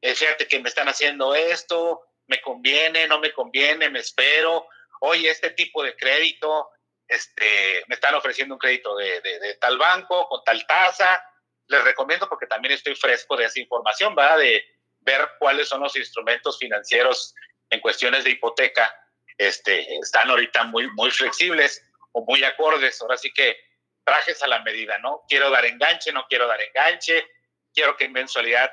eh, 0.00 0.14
fíjate 0.14 0.46
que 0.46 0.60
me 0.60 0.68
están 0.68 0.88
haciendo 0.88 1.34
esto, 1.34 2.00
me 2.28 2.40
conviene, 2.40 3.08
no 3.08 3.18
me 3.18 3.32
conviene, 3.32 3.90
me 3.90 3.98
espero, 3.98 4.68
oye, 5.00 5.28
este 5.28 5.50
tipo 5.50 5.82
de 5.82 5.96
crédito, 5.96 6.70
este, 7.08 7.84
me 7.88 7.94
están 7.94 8.14
ofreciendo 8.14 8.54
un 8.54 8.58
crédito 8.58 8.96
de, 8.96 9.20
de, 9.20 9.54
tal 9.60 9.78
banco 9.78 10.28
con 10.28 10.42
tal 10.44 10.66
tasa. 10.66 11.22
Les 11.68 11.82
recomiendo 11.84 12.28
porque 12.28 12.46
también 12.46 12.74
estoy 12.74 12.94
fresco 12.94 13.36
de 13.36 13.44
esa 13.44 13.60
información, 13.60 14.14
¿va? 14.18 14.36
De 14.36 14.64
ver 15.00 15.28
cuáles 15.38 15.68
son 15.68 15.80
los 15.80 15.96
instrumentos 15.96 16.58
financieros 16.58 17.34
en 17.70 17.80
cuestiones 17.80 18.24
de 18.24 18.30
hipoteca. 18.30 18.92
Este, 19.38 19.96
están 19.98 20.30
ahorita 20.30 20.64
muy, 20.64 20.88
muy 20.92 21.10
flexibles 21.10 21.82
o 22.12 22.24
muy 22.24 22.42
acordes. 22.44 23.00
Ahora 23.00 23.16
sí 23.16 23.32
que 23.32 23.56
trajes 24.04 24.42
a 24.42 24.48
la 24.48 24.62
medida, 24.62 24.98
¿no? 24.98 25.22
Quiero 25.28 25.50
dar 25.50 25.64
enganche, 25.64 26.12
no 26.12 26.26
quiero 26.28 26.46
dar 26.46 26.60
enganche. 26.60 27.26
Quiero 27.72 27.96
que 27.96 28.04
en 28.04 28.12
mensualidad 28.12 28.72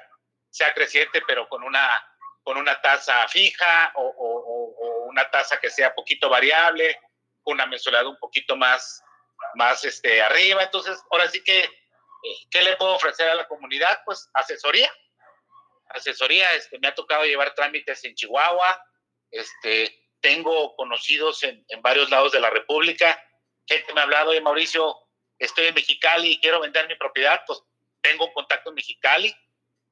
sea 0.49 0.73
creciente, 0.73 1.21
pero 1.27 1.47
con 1.49 1.63
una, 1.63 1.89
con 2.43 2.57
una 2.57 2.79
tasa 2.81 3.27
fija 3.27 3.91
o, 3.95 4.03
o 4.05 5.05
una 5.09 5.29
tasa 5.29 5.59
que 5.59 5.69
sea 5.69 5.93
poquito 5.93 6.29
variable 6.29 6.97
una 7.45 7.65
mensualidad 7.65 8.07
un 8.07 8.17
poquito 8.17 8.55
más, 8.55 9.01
más 9.55 9.83
este, 9.83 10.21
arriba. 10.21 10.63
Entonces, 10.63 11.01
ahora 11.11 11.29
sí 11.29 11.43
que, 11.43 11.63
eh, 11.63 12.35
¿qué 12.49 12.63
le 12.63 12.75
puedo 12.77 12.95
ofrecer 12.95 13.29
a 13.29 13.35
la 13.35 13.47
comunidad? 13.47 13.99
Pues 14.05 14.29
asesoría. 14.33 14.91
Asesoría, 15.89 16.51
este, 16.53 16.79
me 16.79 16.87
ha 16.87 16.95
tocado 16.95 17.23
llevar 17.25 17.53
trámites 17.53 18.03
en 18.03 18.15
Chihuahua, 18.15 18.83
este, 19.29 20.07
tengo 20.21 20.75
conocidos 20.75 21.43
en, 21.43 21.63
en 21.67 21.81
varios 21.81 22.09
lados 22.09 22.31
de 22.31 22.39
la 22.39 22.49
República, 22.49 23.21
gente 23.67 23.93
me 23.93 23.99
ha 23.99 24.03
hablado, 24.03 24.31
de 24.31 24.41
Mauricio, 24.41 24.97
estoy 25.37 25.67
en 25.67 25.75
Mexicali 25.75 26.31
y 26.31 26.39
quiero 26.39 26.61
vender 26.61 26.87
mi 26.87 26.95
propiedad, 26.95 27.43
pues 27.45 27.61
tengo 28.01 28.25
un 28.25 28.33
contacto 28.33 28.69
en 28.69 28.75
Mexicali 28.75 29.35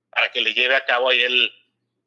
para 0.09 0.31
que 0.31 0.41
le 0.41 0.53
lleve 0.53 0.75
a 0.75 0.85
cabo 0.85 1.09
ahí 1.09 1.21
el, 1.21 1.51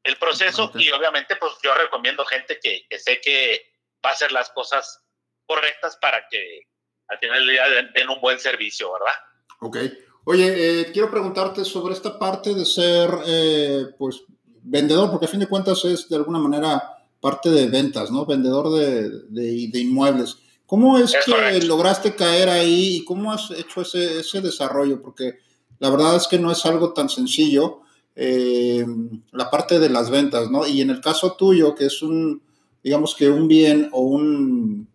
el 0.05 0.17
proceso 0.17 0.71
y 0.75 0.91
obviamente 0.91 1.37
pues 1.37 1.53
yo 1.63 1.75
recomiendo 1.75 2.25
gente 2.27 2.61
que, 2.61 2.87
que, 2.89 2.99
sé 2.99 3.21
que 3.21 3.73
va 4.05 4.11
a 4.11 4.13
hacer 4.13 4.33
las 4.33 4.51
cosas 4.51 5.03
correctas 5.47 5.97
para 6.01 6.27
que 6.31 6.61
al 7.09 7.19
final 7.19 7.39
del 7.39 7.49
día 7.49 7.63
den, 7.95 8.09
un 8.09 8.21
buen 8.21 8.39
servicio, 8.39 8.93
¿verdad? 8.93 9.15
Ok. 9.61 9.79
Oye, 10.25 10.81
eh, 10.81 10.93
quiero 10.93 11.11
preguntarte 11.11 11.65
sobre 11.65 11.93
esta 11.93 12.19
parte 12.19 12.55
de 12.55 12.65
ser, 12.65 13.11
eh, 13.27 13.87
pues, 13.99 14.23
vendedor, 14.63 15.11
porque 15.11 15.27
a 15.27 15.29
fin 15.29 15.41
de 15.41 15.47
cuentas 15.47 15.85
es 15.85 16.09
de 16.09 16.17
alguna 16.17 16.39
manera 16.39 16.83
parte 17.21 17.51
de 17.51 17.69
ventas, 17.69 18.11
¿no? 18.11 18.25
Vendedor 18.25 18.71
de, 18.73 19.11
de, 19.29 19.79
inmuebles. 19.81 20.39
¿Cómo 20.67 20.99
es, 20.99 21.15
que 21.25 21.61
lograste 21.63 22.15
caer 22.15 22.49
ahí 22.49 22.97
y 22.97 23.05
cómo 23.05 23.33
has 23.33 23.51
hecho 23.51 23.83
ese, 23.83 24.21
ese, 24.21 24.41
desarrollo? 24.41 25.03
Porque 25.03 25.39
la 25.79 25.91
verdad 25.91 26.17
es 26.17 26.27
que 26.27 26.39
no 26.39 26.51
es 26.51 26.65
algo 26.65 26.95
tan 26.95 27.09
sencillo 27.09 27.83
eh, 28.17 28.87
la 29.33 29.51
parte 29.51 29.79
de 29.79 29.89
las 29.89 30.11
ventas, 30.11 30.51
¿no? 30.51 30.67
Y 30.67 30.81
en 30.81 30.91
el 30.91 31.01
caso 31.01 31.35
tuyo, 31.35 31.75
que 31.75 31.87
es 31.87 32.03
un, 32.03 32.43
digamos 32.83 33.15
que 33.15 33.29
un 33.29 33.49
bien 33.49 33.89
o 33.93 34.03
un, 34.03 34.89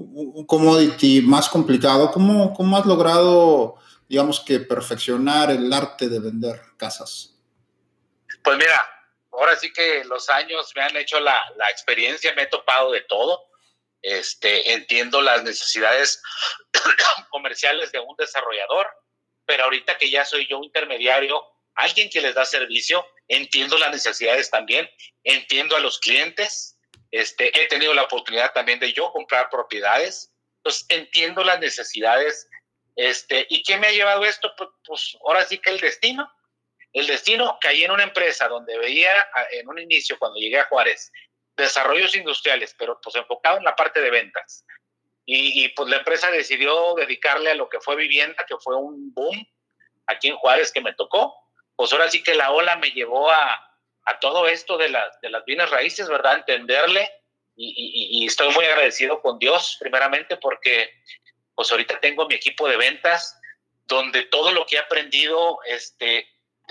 un 0.00 0.46
commodity 0.46 1.20
más 1.22 1.48
complicado, 1.48 2.10
¿cómo, 2.10 2.54
¿cómo 2.54 2.76
has 2.76 2.86
logrado, 2.86 3.76
digamos 4.08 4.40
que, 4.40 4.60
perfeccionar 4.60 5.50
el 5.50 5.72
arte 5.72 6.08
de 6.08 6.20
vender 6.20 6.60
casas? 6.76 7.34
Pues 8.42 8.56
mira, 8.56 8.84
ahora 9.32 9.56
sí 9.56 9.72
que 9.72 10.04
los 10.04 10.28
años 10.30 10.72
me 10.74 10.82
han 10.82 10.96
hecho 10.96 11.20
la, 11.20 11.42
la 11.56 11.68
experiencia, 11.70 12.34
me 12.34 12.42
he 12.42 12.46
topado 12.46 12.92
de 12.92 13.02
todo. 13.02 13.50
Este, 14.02 14.72
entiendo 14.72 15.20
las 15.20 15.42
necesidades 15.42 16.22
comerciales 17.30 17.92
de 17.92 17.98
un 17.98 18.16
desarrollador, 18.16 18.86
pero 19.44 19.64
ahorita 19.64 19.98
que 19.98 20.10
ya 20.10 20.24
soy 20.24 20.46
yo 20.48 20.62
intermediario, 20.62 21.44
alguien 21.74 22.08
que 22.08 22.20
les 22.20 22.34
da 22.34 22.44
servicio, 22.44 23.06
entiendo 23.28 23.76
las 23.78 23.90
necesidades 23.90 24.50
también, 24.50 24.88
entiendo 25.24 25.76
a 25.76 25.80
los 25.80 25.98
clientes, 25.98 26.78
este, 27.10 27.50
he 27.60 27.66
tenido 27.66 27.92
la 27.94 28.04
oportunidad 28.04 28.52
también 28.52 28.78
de 28.78 28.92
yo 28.92 29.12
comprar 29.12 29.50
propiedades, 29.50 30.32
entonces 30.58 30.86
entiendo 30.88 31.42
las 31.42 31.58
necesidades. 31.58 32.48
Este, 32.96 33.46
¿Y 33.48 33.62
qué 33.62 33.78
me 33.78 33.88
ha 33.88 33.92
llevado 33.92 34.24
esto? 34.24 34.52
Pues, 34.56 34.70
pues 34.84 35.18
ahora 35.26 35.44
sí 35.44 35.58
que 35.58 35.70
el 35.70 35.80
destino. 35.80 36.30
El 36.92 37.06
destino 37.06 37.56
caí 37.60 37.84
en 37.84 37.92
una 37.92 38.02
empresa 38.02 38.48
donde 38.48 38.76
veía 38.76 39.28
en 39.52 39.68
un 39.68 39.78
inicio, 39.78 40.18
cuando 40.18 40.40
llegué 40.40 40.58
a 40.58 40.64
Juárez, 40.64 41.12
desarrollos 41.56 42.16
industriales, 42.16 42.74
pero 42.76 43.00
pues 43.00 43.14
enfocado 43.14 43.58
en 43.58 43.64
la 43.64 43.76
parte 43.76 44.00
de 44.00 44.10
ventas. 44.10 44.64
Y, 45.24 45.64
y, 45.64 45.68
pues 45.68 45.88
la 45.88 45.98
empresa 45.98 46.30
decidió 46.32 46.94
dedicarle 46.94 47.50
a 47.50 47.54
lo 47.54 47.68
que 47.68 47.80
fue 47.80 47.94
vivienda, 47.94 48.44
que 48.48 48.56
fue 48.56 48.76
un 48.76 49.14
boom 49.14 49.46
aquí 50.06 50.28
en 50.28 50.36
Juárez 50.36 50.72
que 50.72 50.80
me 50.80 50.94
tocó. 50.94 51.36
Pues 51.76 51.92
ahora 51.92 52.10
sí 52.10 52.22
que 52.22 52.34
la 52.34 52.50
ola 52.50 52.76
me 52.76 52.90
llevó 52.90 53.30
a, 53.30 53.69
a 54.04 54.18
todo 54.18 54.48
esto 54.48 54.78
de, 54.78 54.94
de 55.22 55.30
las 55.30 55.44
bienes 55.44 55.70
raíces, 55.70 56.08
¿verdad? 56.08 56.38
Entenderle 56.38 57.08
y, 57.62 58.26
estoy 58.26 58.52
muy 58.54 58.64
agradecido 58.64 59.20
con 59.20 59.38
Dios, 59.38 59.76
primeramente, 59.78 60.36
porque 60.36 60.90
pues 61.54 61.70
ahorita 61.70 62.00
tengo 62.00 62.26
mi 62.26 62.34
equipo 62.34 62.68
de 62.68 62.76
ventas 62.76 63.38
donde 63.86 64.22
todo 64.24 64.52
lo 64.52 64.64
que 64.66 64.76
he 64.76 64.78
aprendido 64.78 65.58
este, 65.66 66.26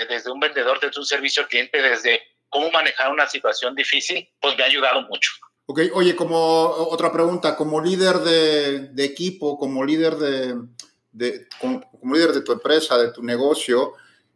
desde 0.09 0.31
un 0.31 0.39
vendedor, 0.39 0.79
desde 0.79 0.99
un 0.99 1.05
servicio 1.05 1.43
al 1.43 1.49
cliente, 1.49 1.81
desde 1.81 2.21
cómo 2.49 2.71
manejar 2.71 3.11
una 3.11 3.27
situación 3.27 3.75
difícil, 3.75 4.27
pues 4.41 4.57
me 4.57 4.63
ha 4.63 4.67
ayudado 4.67 5.01
mucho. 5.03 5.31
Ok, 5.67 5.81
oye, 5.93 6.15
como 6.15 6.65
otra 6.65 7.11
pregunta, 7.11 7.55
como 7.55 7.81
líder 7.81 8.15
de, 8.19 9.05
equipo, 9.05 9.59
como 9.59 9.85
líder 9.85 10.15
de, 10.15 11.47
como, 11.59 12.15
líder 12.15 12.31
de 12.31 12.41
tu 12.41 12.53
empresa, 12.53 12.97
de 12.97 13.11
tu 13.11 13.21
negocio, 13.21 13.93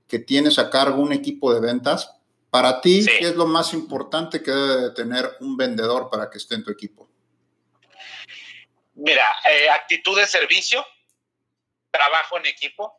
que 0.07 0.19
tienes 0.19 0.59
a 0.59 0.69
cargo 0.69 1.01
un 1.01 1.13
equipo 1.13 1.51
de 1.51 1.61
ventas, 1.61 2.11
para 2.53 2.81
ti, 2.81 3.03
¿qué 3.03 3.29
es 3.29 3.35
lo 3.35 3.47
más 3.47 3.73
importante 3.73 4.43
que 4.43 4.51
debe 4.51 4.91
tener 4.91 5.27
un 5.39 5.57
vendedor 5.57 6.11
para 6.11 6.29
que 6.29 6.37
esté 6.37 6.53
en 6.53 6.63
tu 6.63 6.69
equipo? 6.69 7.09
Mira, 8.93 9.25
eh, 9.49 9.71
actitud 9.71 10.15
de 10.15 10.27
servicio, 10.27 10.85
trabajo 11.89 12.37
en 12.37 12.45
equipo, 12.45 12.95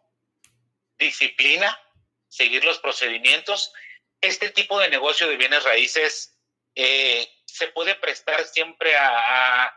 disciplina, 0.99 1.79
seguir 2.27 2.65
los 2.65 2.81
procedimientos. 2.81 3.73
Este 4.21 4.51
tipo 4.51 4.81
de 4.81 4.91
negocio 4.91 5.29
de 5.29 5.37
bienes 5.37 5.63
raíces 5.63 6.37
eh, 6.75 7.25
se 7.45 7.69
puede 7.69 7.95
prestar 7.95 8.45
siempre 8.47 8.97
a, 8.97 9.67
a, 9.67 9.73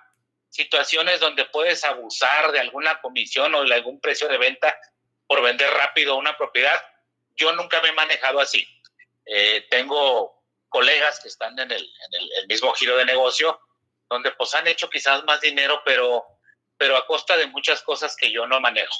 situaciones 0.50 1.20
donde 1.20 1.46
puedes 1.46 1.84
abusar 1.84 2.52
de 2.52 2.62
alguna 2.62 3.00
comisión 3.00 3.54
o 3.54 3.64
de 3.64 3.76
algún 3.76 4.02
precio 4.02 4.28
de 4.28 4.40
venta 4.40 4.76
por 5.28 5.44
vender 5.44 5.70
rápido 5.70 6.18
una 6.18 6.36
propiedad. 6.36 6.82
Yo 7.36 7.52
nunca 7.52 7.80
me 7.84 7.90
he 7.90 7.94
manejado 7.94 8.40
así. 8.40 8.68
Eh, 9.28 9.66
tengo 9.70 10.44
colegas 10.70 11.20
que 11.20 11.28
están 11.28 11.58
en, 11.60 11.72
el, 11.72 11.84
en 11.84 12.22
el, 12.42 12.48
mismo 12.48 12.74
giro 12.74 12.98
de 12.98 13.06
negocio, 13.06 13.60
donde 14.10 14.32
pues 14.32 14.54
han 14.54 14.68
hecho 14.68 14.90
quizás 14.90 15.24
más 15.26 15.42
dinero, 15.42 15.82
pero, 15.86 16.24
pero 16.78 16.98
a 16.98 17.06
costa 17.06 17.38
de 17.38 17.48
muchas 17.48 17.82
cosas 17.82 18.16
que 18.16 18.32
yo 18.32 18.46
no 18.48 18.60
manejo. 18.60 18.96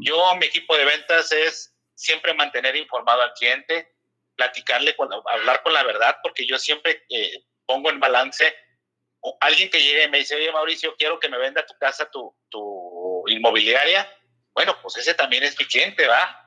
Yo, 0.00 0.34
mi 0.36 0.46
equipo 0.46 0.76
de 0.76 0.86
ventas 0.86 1.30
es 1.32 1.74
siempre 1.94 2.32
mantener 2.32 2.76
informado 2.76 3.22
al 3.22 3.32
cliente, 3.34 3.94
platicarle, 4.34 4.96
con, 4.96 5.10
hablar 5.12 5.62
con 5.62 5.74
la 5.74 5.82
verdad, 5.82 6.16
porque 6.22 6.46
yo 6.46 6.58
siempre 6.58 7.04
eh, 7.10 7.44
pongo 7.66 7.90
en 7.90 8.00
balance 8.00 8.54
alguien 9.40 9.70
que 9.70 9.82
llegue 9.82 10.04
y 10.04 10.08
me 10.08 10.18
dice, 10.18 10.36
oye 10.36 10.52
Mauricio, 10.52 10.94
quiero 10.96 11.18
que 11.18 11.28
me 11.28 11.38
venda 11.38 11.66
tu 11.66 11.74
casa, 11.78 12.08
tu, 12.10 12.34
tu 12.48 13.24
inmobiliaria. 13.28 14.10
Bueno, 14.54 14.76
pues 14.80 14.96
ese 14.96 15.14
también 15.14 15.42
es 15.42 15.58
mi 15.58 15.64
cliente, 15.66 16.06
¿va? 16.06 16.45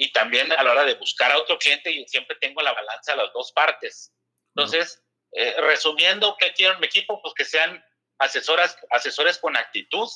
Y 0.00 0.12
también 0.12 0.50
a 0.52 0.62
la 0.62 0.70
hora 0.70 0.84
de 0.84 0.94
buscar 0.94 1.32
a 1.32 1.38
otro 1.38 1.58
cliente, 1.58 1.94
yo 1.94 2.04
siempre 2.06 2.36
tengo 2.40 2.62
la 2.62 2.72
balanza 2.72 3.12
a 3.12 3.16
las 3.16 3.32
dos 3.32 3.50
partes. 3.52 4.14
Entonces, 4.54 5.02
eh, 5.32 5.56
resumiendo, 5.58 6.36
¿qué 6.38 6.52
quiero 6.52 6.74
en 6.74 6.80
mi 6.80 6.86
equipo? 6.86 7.20
Pues 7.20 7.34
que 7.34 7.44
sean 7.44 7.84
asesoras, 8.20 8.78
asesores 8.90 9.38
con 9.38 9.56
actitud, 9.56 10.08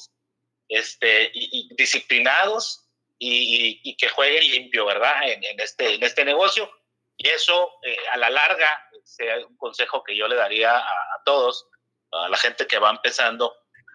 este, 0.69 1.33
y, 1.35 1.69
disciplinados 1.75 2.89
y, 3.19 3.81
y, 3.83 3.97
que 3.97 4.09
jueguen 4.09 4.49
limpio, 4.49 4.87
¿verdad? 4.87 5.29
En, 5.29 5.43
en, 5.43 5.59
este, 5.59 5.95
en 5.95 6.03
este 6.05 6.25
negocio. 6.25 6.71
Y 7.17 7.29
eso, 7.29 7.73
eh, 7.83 7.97
a 8.13 8.17
la 8.19 8.31
larga, 8.31 8.89
sea 9.03 9.45
un 9.45 9.57
consejo 9.57 10.05
que 10.05 10.17
yo 10.17 10.29
le 10.29 10.37
daría 10.37 10.79
a, 10.79 10.81
a 10.81 11.23
todos, 11.25 11.67
a 12.13 12.29
la 12.29 12.37
gente 12.37 12.69
que 12.69 12.79
va 12.79 12.91
empezando, 12.91 13.53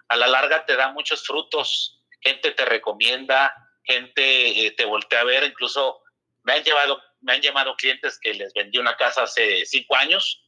a 0.08 0.16
la 0.16 0.26
larga 0.26 0.66
te 0.66 0.76
da 0.76 0.92
muchos 0.92 1.26
frutos, 1.26 2.04
gente 2.20 2.50
te 2.50 2.66
recomienda, 2.66 3.54
gente 3.88 4.66
eh, 4.66 4.70
te 4.72 4.84
voltea 4.84 5.20
a 5.20 5.24
ver, 5.24 5.44
incluso 5.44 6.00
me 6.42 6.52
han 6.52 6.62
llevado, 6.62 7.00
me 7.20 7.32
han 7.32 7.40
llamado 7.40 7.74
clientes 7.76 8.18
que 8.20 8.34
les 8.34 8.52
vendí 8.52 8.78
una 8.78 8.96
casa 8.96 9.22
hace 9.22 9.64
cinco 9.64 9.96
años, 9.96 10.44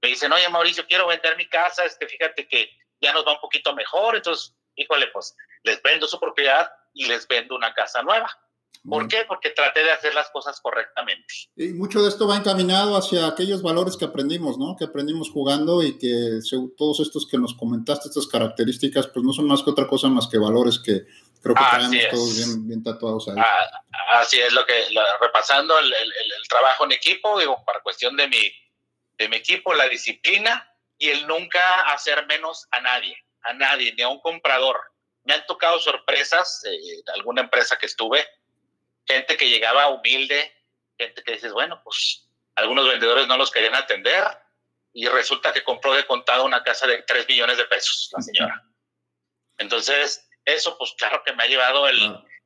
me 0.00 0.08
dicen, 0.08 0.32
oye 0.32 0.48
Mauricio, 0.48 0.86
quiero 0.86 1.06
vender 1.06 1.36
mi 1.36 1.48
casa, 1.48 1.84
este, 1.84 2.06
fíjate 2.06 2.46
que 2.46 2.70
ya 3.00 3.12
nos 3.12 3.26
va 3.26 3.32
un 3.32 3.40
poquito 3.40 3.74
mejor, 3.74 4.16
entonces, 4.16 4.54
híjole, 4.76 5.08
pues 5.08 5.34
les 5.62 5.82
vendo 5.82 6.06
su 6.06 6.18
propiedad 6.20 6.70
y 6.92 7.06
les 7.06 7.26
vendo 7.26 7.56
una 7.56 7.74
casa 7.74 8.02
nueva. 8.02 8.30
¿Por 8.86 9.08
qué? 9.08 9.24
Porque 9.26 9.48
traté 9.50 9.82
de 9.82 9.90
hacer 9.90 10.14
las 10.14 10.28
cosas 10.30 10.60
correctamente. 10.60 11.24
Y 11.56 11.68
mucho 11.68 12.02
de 12.02 12.08
esto 12.10 12.28
va 12.28 12.36
encaminado 12.36 12.96
hacia 12.96 13.26
aquellos 13.26 13.62
valores 13.62 13.96
que 13.96 14.04
aprendimos, 14.04 14.58
¿no? 14.58 14.76
Que 14.76 14.84
aprendimos 14.84 15.30
jugando 15.30 15.82
y 15.82 15.96
que 15.96 16.40
todos 16.76 17.00
estos 17.00 17.26
que 17.26 17.38
nos 17.38 17.54
comentaste, 17.54 18.08
estas 18.08 18.26
características, 18.26 19.06
pues 19.06 19.24
no 19.24 19.32
son 19.32 19.46
más 19.46 19.62
que 19.62 19.70
otra 19.70 19.86
cosa 19.86 20.08
más 20.08 20.26
que 20.26 20.36
valores 20.36 20.78
que 20.78 21.06
creo 21.44 21.54
que 21.54 21.62
tenemos 21.70 22.10
todos 22.10 22.36
bien, 22.36 22.68
bien, 22.68 22.82
tatuados 22.82 23.28
ahí. 23.28 23.34
Ah, 23.38 23.82
así 24.20 24.40
es 24.40 24.52
lo 24.54 24.64
que, 24.64 24.86
repasando 25.20 25.78
el, 25.78 25.92
el, 25.92 26.12
el, 26.12 26.48
trabajo 26.48 26.84
en 26.84 26.92
equipo, 26.92 27.38
digo, 27.38 27.62
para 27.66 27.80
cuestión 27.80 28.16
de 28.16 28.28
mi, 28.28 28.50
de 29.18 29.28
mi 29.28 29.36
equipo, 29.36 29.74
la 29.74 29.86
disciplina 29.86 30.74
y 30.96 31.10
el 31.10 31.26
nunca 31.26 31.82
hacer 31.92 32.26
menos 32.26 32.66
a 32.70 32.80
nadie, 32.80 33.16
a 33.42 33.52
nadie, 33.52 33.92
ni 33.94 34.02
a 34.02 34.08
un 34.08 34.20
comprador. 34.20 34.80
Me 35.24 35.34
han 35.34 35.44
tocado 35.46 35.78
sorpresas, 35.78 36.64
eh, 36.64 37.02
alguna 37.14 37.42
empresa 37.42 37.76
que 37.76 37.86
estuve, 37.86 38.26
gente 39.06 39.36
que 39.36 39.50
llegaba 39.50 39.88
humilde, 39.88 40.50
gente 40.98 41.22
que 41.22 41.32
dices, 41.32 41.52
bueno, 41.52 41.82
pues 41.84 42.26
algunos 42.56 42.88
vendedores 42.88 43.26
no 43.26 43.36
los 43.36 43.50
querían 43.50 43.74
atender 43.74 44.24
y 44.94 45.08
resulta 45.08 45.52
que 45.52 45.62
compró 45.62 45.92
de 45.92 46.06
contado 46.06 46.44
una 46.44 46.62
casa 46.62 46.86
de 46.86 47.02
3 47.02 47.28
millones 47.28 47.58
de 47.58 47.64
pesos, 47.66 48.10
la 48.16 48.22
señora. 48.22 48.64
Entonces, 49.58 50.26
eso 50.44 50.76
pues 50.78 50.94
claro 50.98 51.22
que 51.24 51.32
me 51.32 51.44
ha 51.44 51.46
llevado 51.46 51.88
el, 51.88 51.98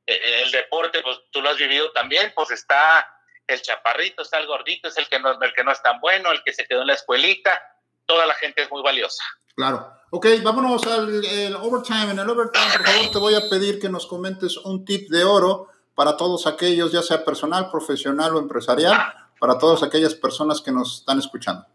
el, 0.07 0.51
deporte, 0.51 1.01
pues 1.03 1.19
tú 1.31 1.43
lo 1.43 1.51
has 1.51 1.57
vivido 1.57 1.91
también, 1.93 2.33
pues 2.35 2.51
está 2.51 3.09
el 3.47 3.61
chaparrito, 3.63 4.23
está 4.23 4.39
el 4.39 4.47
gordito, 4.47 4.89
es 4.89 4.99
el 4.99 5.09
que 5.09 5.19
no, 5.19 5.41
el 5.41 5.55
que 5.55 5.65
no 5.65 5.73
es 5.73 5.83
tan 5.83 6.01
bueno, 6.01 6.31
el 6.31 6.43
que 6.43 6.53
se 6.53 6.67
quedó 6.67 6.83
en 6.83 6.89
la 6.89 6.95
escuelita, 6.95 7.61
toda 8.07 8.27
la 8.27 8.35
gente 8.35 8.63
es 8.63 8.71
muy 8.71 8.83
valiosa. 8.83 9.23
Claro. 9.55 9.93
Ok, 10.11 10.27
vámonos 10.43 10.87
al 10.87 11.25
el 11.25 11.57
overtime. 11.57 12.13
En 12.13 12.19
el 12.19 12.31
overtime, 12.31 12.73
por 12.77 12.87
favor, 12.87 13.11
te 13.11 13.19
voy 13.19 13.35
a 13.35 13.49
pedir 13.51 13.81
que 13.81 13.89
nos 13.89 14.07
comentes 14.07 14.57
un 14.57 14.85
tip 14.85 15.11
de 15.11 15.25
oro 15.25 15.69
para 15.95 16.17
todos 16.17 16.47
aquellos, 16.47 16.93
ya 16.93 17.03
sea 17.03 17.25
personal, 17.25 17.71
profesional 17.71 18.37
o 18.37 18.39
empresarial, 18.39 18.97
para 19.39 19.59
todas 19.59 19.83
aquellas 19.83 20.15
personas 20.15 20.61
que 20.61 20.71
nos 20.71 21.01
están 21.01 21.19
escuchando? 21.19 21.67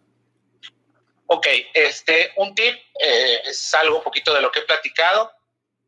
Ok, 1.28 1.48
este, 1.74 2.32
un 2.38 2.54
tip 2.54 2.74
eh, 3.00 3.42
es 3.46 3.74
algo 3.74 3.98
un 3.98 4.04
poquito 4.04 4.34
de 4.34 4.42
lo 4.42 4.52
que 4.52 4.60
he 4.60 4.64
platicado, 4.64 5.32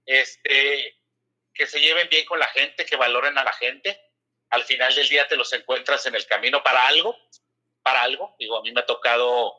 este, 0.05 0.97
que 1.53 1.67
se 1.67 1.79
lleven 1.79 2.09
bien 2.09 2.25
con 2.25 2.39
la 2.39 2.47
gente, 2.47 2.85
que 2.85 2.95
valoren 2.95 3.37
a 3.37 3.43
la 3.43 3.53
gente. 3.53 3.99
Al 4.49 4.63
final 4.63 4.93
del 4.93 5.09
día 5.09 5.27
te 5.27 5.35
los 5.35 5.51
encuentras 5.53 6.05
en 6.05 6.15
el 6.15 6.25
camino 6.25 6.61
para 6.63 6.87
algo, 6.87 7.17
para 7.81 8.03
algo. 8.03 8.35
Digo, 8.39 8.57
a 8.57 8.61
mí 8.61 8.71
me 8.71 8.81
ha 8.81 8.85
tocado 8.85 9.53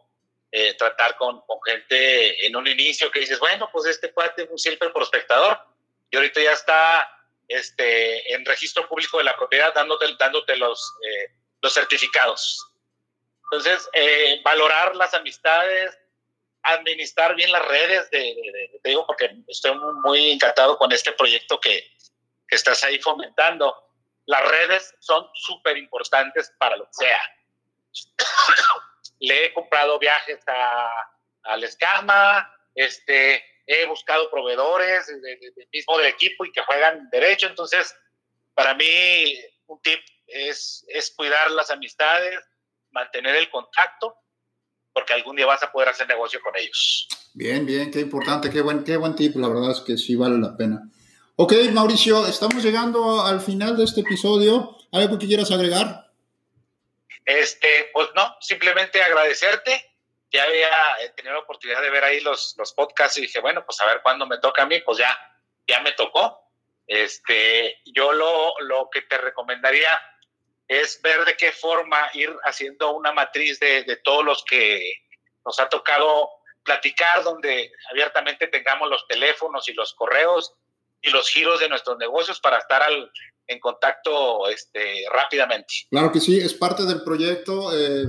eh, 0.52 0.74
tratar 0.74 1.16
con, 1.16 1.40
con, 1.42 1.58
gente 1.64 2.46
en 2.46 2.54
un 2.56 2.66
inicio 2.66 3.10
que 3.10 3.20
dices, 3.20 3.38
bueno, 3.38 3.68
pues 3.72 3.86
este 3.86 4.12
cuate 4.12 4.44
es 4.44 4.50
un 4.50 4.58
simple 4.58 4.90
prospectador 4.90 5.58
y 6.10 6.16
ahorita 6.16 6.40
ya 6.40 6.52
está 6.52 7.10
este, 7.48 8.32
en 8.32 8.44
registro 8.44 8.88
público 8.88 9.18
de 9.18 9.24
la 9.24 9.36
propiedad 9.36 9.74
dándote, 9.74 10.06
dándote 10.18 10.56
los, 10.56 10.94
eh, 11.02 11.32
los 11.60 11.72
certificados. 11.72 12.66
Entonces, 13.44 13.88
eh, 13.92 14.40
valorar 14.44 14.96
las 14.96 15.14
amistades, 15.14 15.96
administrar 16.72 17.34
bien 17.34 17.50
las 17.52 17.66
redes, 17.66 18.10
de, 18.10 18.18
de, 18.18 18.80
te 18.82 18.88
digo 18.88 19.06
porque 19.06 19.30
estoy 19.48 19.76
muy 20.02 20.32
encantado 20.32 20.76
con 20.78 20.92
este 20.92 21.12
proyecto 21.12 21.60
que, 21.60 21.84
que 22.48 22.56
estás 22.56 22.82
ahí 22.84 22.98
fomentando. 22.98 23.74
Las 24.26 24.46
redes 24.48 24.94
son 25.00 25.28
súper 25.34 25.76
importantes 25.76 26.52
para 26.58 26.76
lo 26.76 26.84
que 26.86 26.92
sea. 26.92 27.20
Le 29.20 29.46
he 29.46 29.54
comprado 29.54 29.98
viajes 29.98 30.40
a, 30.46 30.90
al 31.44 31.64
escama, 31.64 32.52
este, 32.74 33.44
he 33.66 33.86
buscado 33.86 34.30
proveedores 34.30 35.10
mismo 35.72 35.98
del 35.98 36.08
equipo 36.08 36.44
y 36.44 36.52
que 36.52 36.62
juegan 36.62 37.08
derecho. 37.10 37.46
Entonces, 37.46 37.96
para 38.54 38.74
mí, 38.74 39.38
un 39.66 39.80
tip 39.82 40.00
es, 40.26 40.84
es 40.88 41.10
cuidar 41.16 41.50
las 41.52 41.70
amistades, 41.70 42.40
mantener 42.90 43.36
el 43.36 43.50
contacto, 43.50 44.16
porque 44.96 45.12
algún 45.12 45.36
día 45.36 45.44
vas 45.44 45.62
a 45.62 45.70
poder 45.70 45.90
hacer 45.90 46.08
negocio 46.08 46.40
con 46.40 46.56
ellos. 46.56 47.06
Bien, 47.34 47.66
bien, 47.66 47.90
qué 47.90 48.00
importante, 48.00 48.48
qué 48.48 48.62
buen, 48.62 48.82
qué 48.82 48.96
buen 48.96 49.14
tip, 49.14 49.36
la 49.36 49.46
verdad 49.46 49.72
es 49.72 49.80
que 49.80 49.98
sí 49.98 50.16
vale 50.16 50.38
la 50.38 50.56
pena. 50.56 50.88
Ok, 51.36 51.52
Mauricio, 51.70 52.26
estamos 52.26 52.62
llegando 52.62 53.20
al 53.22 53.42
final 53.42 53.76
de 53.76 53.84
este 53.84 54.00
episodio. 54.00 54.74
¿Algo 54.92 55.18
que 55.18 55.26
quieras 55.26 55.50
agregar? 55.50 56.10
Este, 57.26 57.90
pues 57.92 58.08
no, 58.14 58.36
simplemente 58.40 59.02
agradecerte. 59.02 59.98
Ya 60.32 60.44
había 60.44 60.70
tenido 61.14 61.34
la 61.34 61.42
oportunidad 61.42 61.82
de 61.82 61.90
ver 61.90 62.04
ahí 62.04 62.20
los, 62.20 62.54
los 62.56 62.72
podcasts 62.72 63.18
y 63.18 63.20
dije, 63.20 63.40
bueno, 63.40 63.66
pues 63.66 63.78
a 63.82 63.86
ver 63.86 64.00
cuándo 64.02 64.26
me 64.26 64.38
toca 64.38 64.62
a 64.62 64.66
mí, 64.66 64.80
pues 64.80 64.96
ya, 64.96 65.14
ya 65.68 65.82
me 65.82 65.92
tocó. 65.92 66.40
Este, 66.86 67.82
yo 67.84 68.14
lo, 68.14 68.54
lo 68.60 68.88
que 68.90 69.02
te 69.02 69.18
recomendaría 69.18 69.90
es 70.68 71.00
ver 71.02 71.24
de 71.24 71.36
qué 71.36 71.52
forma 71.52 72.10
ir 72.14 72.34
haciendo 72.44 72.94
una 72.96 73.12
matriz 73.12 73.60
de, 73.60 73.84
de 73.84 73.96
todos 73.96 74.24
los 74.24 74.44
que 74.44 74.94
nos 75.44 75.58
ha 75.60 75.68
tocado 75.68 76.28
platicar, 76.64 77.22
donde 77.22 77.70
abiertamente 77.90 78.48
tengamos 78.48 78.90
los 78.90 79.06
teléfonos 79.06 79.68
y 79.68 79.72
los 79.72 79.94
correos 79.94 80.52
y 81.00 81.10
los 81.10 81.28
giros 81.30 81.60
de 81.60 81.68
nuestros 81.68 81.96
negocios 81.98 82.40
para 82.40 82.58
estar 82.58 82.82
en 83.46 83.60
contacto 83.60 84.48
este, 84.48 85.04
rápidamente. 85.12 85.72
Claro 85.90 86.10
que 86.10 86.20
sí, 86.20 86.38
es 86.38 86.52
parte 86.52 86.84
del 86.84 87.02
proyecto. 87.02 87.70
Eh, 87.78 88.06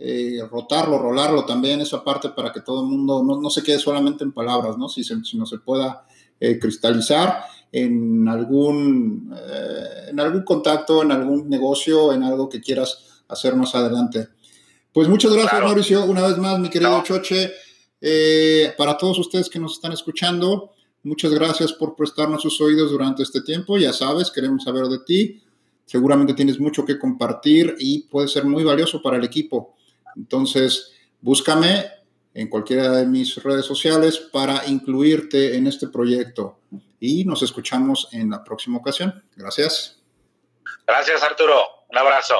eh, 0.00 0.38
rotarlo, 0.48 0.96
rolarlo 0.98 1.44
también, 1.44 1.80
esa 1.80 2.04
parte 2.04 2.28
para 2.28 2.52
que 2.52 2.60
todo 2.60 2.82
el 2.82 2.86
mundo 2.86 3.20
no, 3.24 3.40
no 3.40 3.50
se 3.50 3.64
quede 3.64 3.80
solamente 3.80 4.22
en 4.22 4.32
palabras, 4.32 4.78
¿no? 4.78 4.88
Si 4.88 5.02
se, 5.02 5.16
sino 5.24 5.44
se 5.44 5.58
pueda 5.58 6.06
eh, 6.38 6.60
cristalizar 6.60 7.44
en 7.72 8.28
algún, 8.28 9.34
en 10.08 10.20
algún 10.20 10.42
contacto, 10.42 11.02
en 11.02 11.12
algún 11.12 11.48
negocio, 11.48 12.12
en 12.12 12.22
algo 12.22 12.48
que 12.48 12.60
quieras 12.60 13.22
hacer 13.28 13.54
más 13.56 13.74
adelante. 13.74 14.28
Pues 14.92 15.08
muchas 15.08 15.32
gracias, 15.32 15.62
Mauricio. 15.62 16.04
Una 16.04 16.26
vez 16.26 16.38
más, 16.38 16.58
mi 16.58 16.70
querido 16.70 17.02
Choche. 17.02 17.52
para 18.76 18.96
todos 18.96 19.18
ustedes 19.18 19.48
que 19.48 19.58
nos 19.58 19.74
están 19.74 19.92
escuchando, 19.92 20.72
Muchas 21.04 21.32
gracias 21.32 21.72
por 21.72 21.94
prestarnos 21.94 22.42
sus 22.42 22.60
oídos 22.60 22.90
durante 22.90 23.22
este 23.22 23.40
tiempo. 23.40 23.78
Ya 23.78 23.92
sabes, 23.92 24.30
queremos 24.30 24.64
saber 24.64 24.86
de 24.86 24.98
ti. 24.98 25.42
Seguramente 25.86 26.34
tienes 26.34 26.58
mucho 26.58 26.84
que 26.84 26.98
compartir 26.98 27.76
y 27.78 28.00
puede 28.00 28.28
ser 28.28 28.44
muy 28.44 28.64
valioso 28.64 29.00
para 29.00 29.16
el 29.16 29.24
equipo. 29.24 29.74
Entonces, 30.16 30.90
búscame 31.20 31.86
en 32.38 32.48
cualquiera 32.48 32.92
de 32.92 33.04
mis 33.04 33.42
redes 33.42 33.66
sociales 33.66 34.16
para 34.16 34.64
incluirte 34.68 35.56
en 35.56 35.66
este 35.66 35.88
proyecto. 35.88 36.60
Y 37.00 37.24
nos 37.24 37.42
escuchamos 37.42 38.08
en 38.12 38.30
la 38.30 38.44
próxima 38.44 38.78
ocasión. 38.78 39.24
Gracias. 39.34 40.00
Gracias, 40.86 41.20
Arturo. 41.24 41.60
Un 41.90 41.98
abrazo. 41.98 42.36